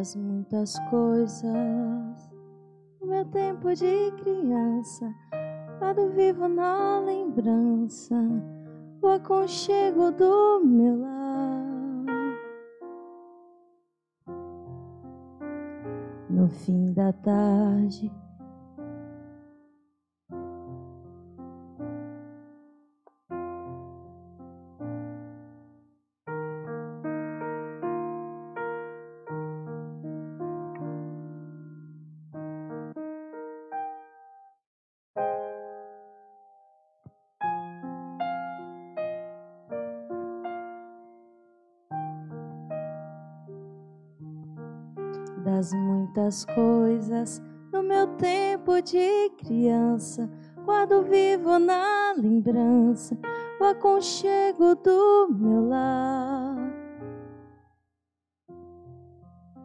Das 0.00 0.16
muitas 0.16 0.78
coisas. 0.88 2.30
Meu 3.02 3.24
tempo 3.26 3.74
de 3.74 4.12
criança, 4.22 5.12
quando 5.80 6.10
vivo 6.10 6.46
na 6.46 7.00
lembrança, 7.00 8.14
o 9.00 9.08
aconchego 9.08 10.12
do 10.12 10.60
meu 10.62 11.00
lar. 11.00 11.64
No 16.28 16.48
fim 16.50 16.92
da 16.92 17.14
tarde, 17.14 18.12
das 45.50 45.72
muitas 45.72 46.44
coisas 46.44 47.42
no 47.72 47.82
meu 47.82 48.06
tempo 48.16 48.80
de 48.80 49.30
criança, 49.38 50.30
quando 50.64 51.02
vivo 51.02 51.58
na 51.58 52.14
lembrança, 52.16 53.18
o 53.60 53.64
aconchego 53.64 54.76
do 54.76 55.28
meu 55.30 55.68
lar. 55.68 56.56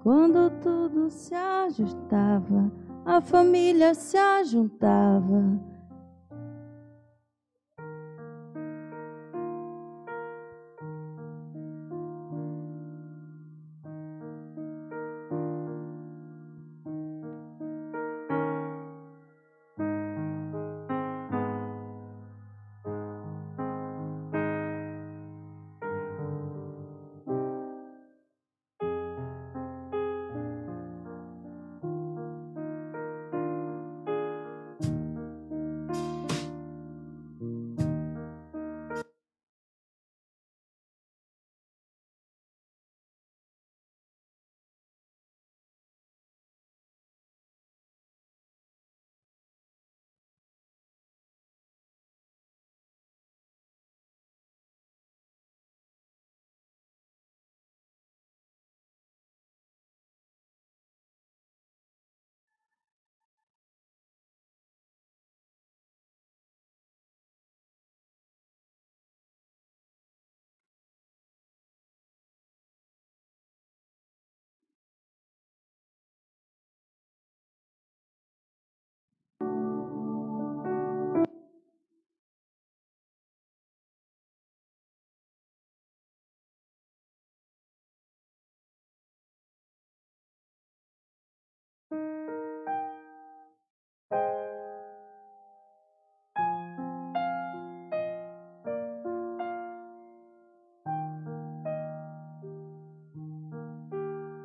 Quando 0.02 0.50
tudo 0.60 1.10
se 1.10 1.36
ajustava, 1.36 2.72
a 3.06 3.22
família 3.22 3.94
se 3.94 4.18
ajuntava. 4.18 5.60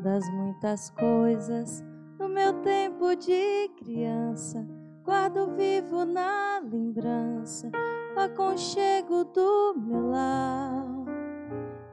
Das 0.02 0.28
muitas 0.30 0.90
coisas 0.90 1.84
no 2.18 2.28
meu 2.28 2.54
tempo 2.62 3.14
de 3.16 3.68
criança. 3.78 4.66
Guardo 5.04 5.54
vivo 5.56 6.04
na 6.04 6.60
lembrança 6.60 7.70
o 8.16 8.20
aconchego 8.20 9.24
do 9.24 9.74
meu 9.76 10.10
lar. 10.10 10.84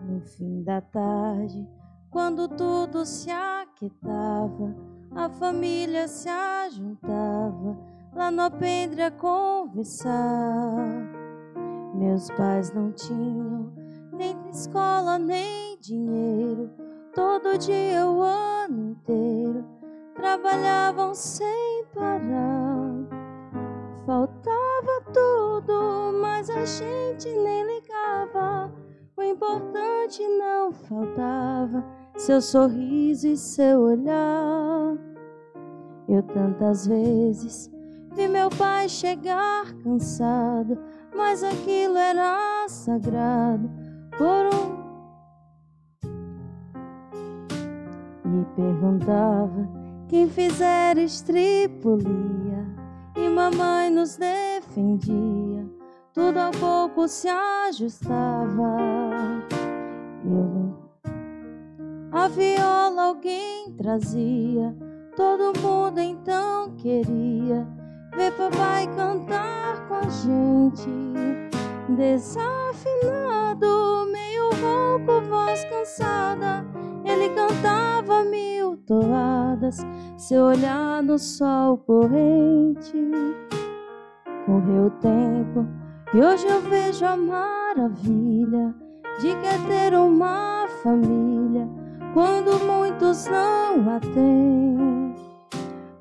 No 0.01 0.22
fim 0.22 0.64
da 0.64 0.82
tarde, 0.82 1.68
quando 2.10 2.47
tudo 2.47 3.05
se 3.05 3.30
aquietava, 3.30 4.76
a 5.18 5.30
família 5.30 6.07
se 6.07 6.30
ajuntava 6.30 7.76
lá 8.15 8.30
no 8.30 8.43
alpendre 8.43 9.01
a 9.01 9.09
conversar. 9.09 10.86
Meus 11.95 12.30
pais 12.32 12.72
não 12.72 12.91
tinham 12.91 13.74
nem 14.13 14.38
escola 14.49 15.18
nem 15.18 15.78
dinheiro 15.80 16.70
todo 17.15 17.57
dia, 17.57 18.05
o 18.05 18.22
ano 18.22 18.91
inteiro, 18.91 19.65
trabalhavam 20.13 21.15
sem 21.15 21.84
parar. 21.95 22.93
Faltava 24.05 25.01
tudo, 25.11 26.13
mas 26.22 26.47
a 26.51 26.63
gente 26.63 27.28
nem 27.28 27.65
ligava. 27.65 28.72
O 29.18 29.24
importante 29.24 30.28
não 30.28 30.72
faltava, 30.72 31.84
seu 32.18 32.41
sorriso 32.41 33.28
e 33.28 33.38
seu 33.38 33.82
olhar. 33.82 34.97
Eu 36.09 36.24
tantas 36.24 36.88
vezes 36.88 37.72
vi 38.15 38.28
meu 38.28 38.49
pai 38.49 38.89
chegar 38.89 39.74
cansado, 39.84 40.78
mas 41.15 41.43
aquilo 41.43 41.97
era 41.97 42.65
sagrado 42.68 43.70
por 44.18 44.55
um 44.55 44.78
e 48.39 48.45
perguntava 48.55 49.70
quem 50.07 50.30
fizer 50.30 50.97
estripulia 50.97 52.65
e 53.15 53.30
mamãe 53.30 53.89
nos 53.89 54.18
defendia, 54.18 55.65
tudo 56.13 56.38
a 56.38 56.51
pouco 56.51 57.07
se 57.07 57.28
ajustava. 57.28 58.78
Eu, 60.24 60.87
a 62.18 62.28
viola 62.28 63.03
alguém 63.09 63.72
trazia, 63.78 64.76
todo 65.15 65.53
mundo 65.61 65.99
então 65.99 66.72
queria 66.76 67.68
ver 68.15 68.32
papai 68.32 68.88
cantar 68.95 69.88
com 69.88 69.93
a 69.93 70.09
gente, 70.09 70.89
desafinado, 71.95 73.68
meio 74.11 74.49
rouco, 74.49 75.22
voz 75.30 75.63
cansada. 75.65 76.65
Ele 77.05 77.30
cantava 77.30 78.24
mil 78.24 78.78
toadas, 78.78 79.78
seu 80.18 80.45
olhar 80.45 81.03
no 81.03 81.20
sol 81.20 81.78
corrente. 81.78 83.11
Correu 84.47 84.88
o 84.88 84.91
tempo 84.91 85.68
e 86.13 86.20
hoje 86.20 86.47
eu 86.47 86.61
vejo 86.61 87.05
a 87.05 87.15
maravilha 87.15 88.74
de 89.20 89.36
que 89.36 89.45
é 89.45 89.57
ter 89.68 89.93
uma 89.93 90.68
família 90.82 91.87
quando 92.14 92.60
muitos 92.66 93.28
não 93.28 93.95
a 93.95 93.99
têm. 93.99 95.16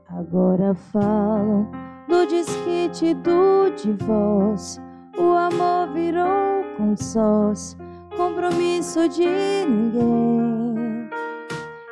Agora 0.08 0.74
falam 0.74 1.68
do 2.08 2.26
desquite 2.26 3.14
do 3.14 3.70
divórcio, 3.76 4.82
o 5.18 5.32
amor 5.32 5.92
virou 5.92 6.64
consórcio, 6.76 7.78
compromisso 8.16 9.08
de 9.08 9.26
ninguém. 9.68 11.10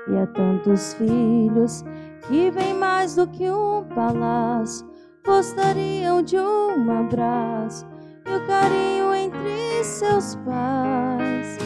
E 0.09 0.17
há 0.17 0.27
tantos 0.29 0.95
filhos 0.95 1.85
que 2.27 2.51
vêm 2.51 2.75
mais 2.75 3.17
do 3.17 3.27
que 3.27 3.51
um 3.51 3.85
palácio, 3.95 4.87
gostariam 5.25 6.23
de 6.23 6.37
um 6.37 7.01
abraço 7.01 7.87
e 8.27 8.35
o 8.35 8.47
carinho 8.47 9.15
entre 9.15 9.85
seus 9.85 10.37
pais. 10.37 11.59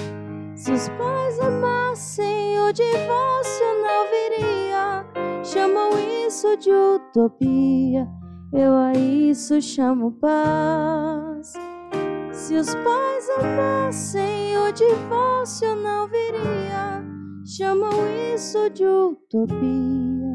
Se 0.59 0.73
os 0.73 0.89
pais 0.89 1.39
amassem, 1.39 2.59
o 2.59 2.73
divórcio 2.73 3.67
não 3.81 4.11
viria. 4.11 5.07
Chamam 5.45 5.91
isso 6.27 6.57
de 6.57 6.73
utopia, 6.73 8.09
eu 8.53 8.75
a 8.75 8.93
isso 8.93 9.63
chamo 9.63 10.11
paz. 10.21 11.53
Se 12.33 12.57
os 12.57 12.75
pais 12.75 13.31
amassem, 13.39 14.59
o 14.59 14.73
divórcio 14.73 15.77
não 15.77 16.09
viria. 16.09 17.05
Chamam 17.47 17.93
isso 18.35 18.69
de 18.71 18.85
utopia, 18.85 20.27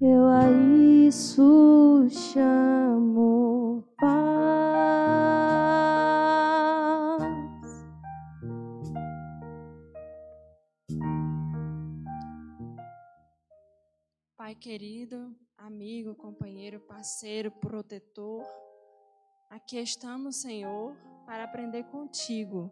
eu 0.00 0.26
a 0.28 0.50
isso 0.50 2.06
chamo 2.08 3.84
paz. 4.00 5.43
Pai 14.44 14.54
querido, 14.54 15.34
amigo, 15.56 16.14
companheiro, 16.14 16.78
parceiro, 16.78 17.50
protetor, 17.50 18.44
aqui 19.48 19.78
estamos, 19.78 20.36
Senhor, 20.36 20.94
para 21.24 21.44
aprender 21.44 21.84
contigo 21.84 22.70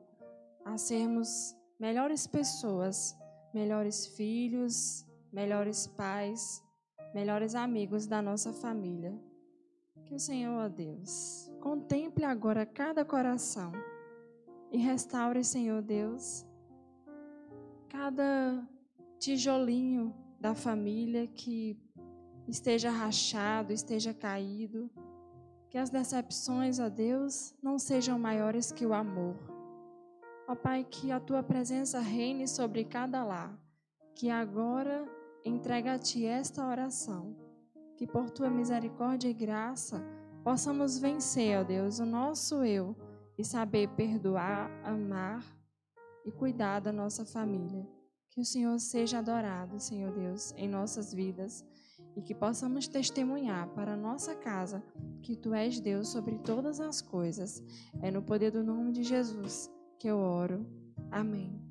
a 0.67 0.77
sermos 0.77 1.57
melhores 1.81 2.27
pessoas, 2.27 3.17
melhores 3.55 4.07
filhos, 4.07 5.07
melhores 5.33 5.87
pais, 5.87 6.63
melhores 7.15 7.55
amigos 7.55 8.07
da 8.07 8.21
nossa 8.21 8.53
família. 8.53 9.19
Que 10.05 10.15
o 10.15 10.21
Senhor, 10.21 10.67
ó 10.67 10.69
Deus, 10.69 11.51
contemple 11.63 12.27
agora 12.27 12.67
cada 12.67 13.03
coração 13.03 13.73
e 14.71 14.77
restaure, 14.77 15.43
Senhor 15.43 15.81
Deus, 15.81 16.45
cada 17.89 18.63
tijolinho 19.19 20.22
da 20.43 20.57
família 20.57 21.25
que 21.29 21.81
esteja 22.49 22.91
rachado, 22.91 23.73
esteja 23.73 24.13
caído. 24.13 24.91
Que 25.71 25.79
as 25.79 25.89
decepções, 25.89 26.81
ó 26.81 26.89
Deus, 26.89 27.55
não 27.63 27.79
sejam 27.79 28.19
maiores 28.19 28.73
que 28.73 28.85
o 28.85 28.93
amor. 28.93 29.37
Ó 30.49 30.57
Pai, 30.57 30.85
que 30.85 31.13
a 31.13 31.21
tua 31.21 31.45
presença 31.45 32.01
reine 32.01 32.49
sobre 32.49 32.85
cada 32.85 33.23
lar. 33.23 33.57
Que 34.17 34.31
agora 34.31 35.07
entrega 35.45 35.95
a 35.95 35.99
ti 35.99 36.27
esta 36.27 36.67
oração. 36.67 37.37
Que 37.97 38.05
por 38.05 38.29
tua 38.29 38.51
misericórdia 38.51 39.29
e 39.29 39.33
graça 39.33 40.05
possamos 40.43 40.99
vencer, 40.99 41.61
ó 41.61 41.63
Deus, 41.63 42.01
o 42.01 42.05
nosso 42.05 42.65
eu 42.65 42.97
e 43.39 43.45
saber 43.45 43.89
perdoar, 43.91 44.69
amar 44.85 45.45
e 46.27 46.33
cuidar 46.33 46.81
da 46.81 46.91
nossa 46.91 47.25
família. 47.25 47.87
Que 48.33 48.41
o 48.41 48.45
Senhor 48.45 48.81
seja 48.81 49.19
adorado, 49.19 49.79
Senhor 49.79 50.11
Deus, 50.11 50.55
em 50.57 50.67
nossas 50.67 51.13
vidas 51.13 51.63
e 52.17 52.23
que 52.23 52.35
possamos 52.35 52.89
testemunhar 52.89 53.69
para 53.75 53.93
a 53.93 53.97
nossa 53.97 54.35
casa 54.35 54.83
que 55.23 55.37
Tu 55.37 55.53
és 55.53 55.79
Deus 55.79 56.09
sobre 56.09 56.39
todas 56.39 56.81
as 56.81 57.03
coisas. 57.03 57.63
É 58.01 58.11
no 58.11 58.23
poder 58.23 58.51
do 58.51 58.65
nome 58.65 58.91
de 58.91 59.03
Jesus 59.03 59.71
que 59.99 60.09
eu 60.09 60.17
oro. 60.17 60.67
Amém. 61.11 61.63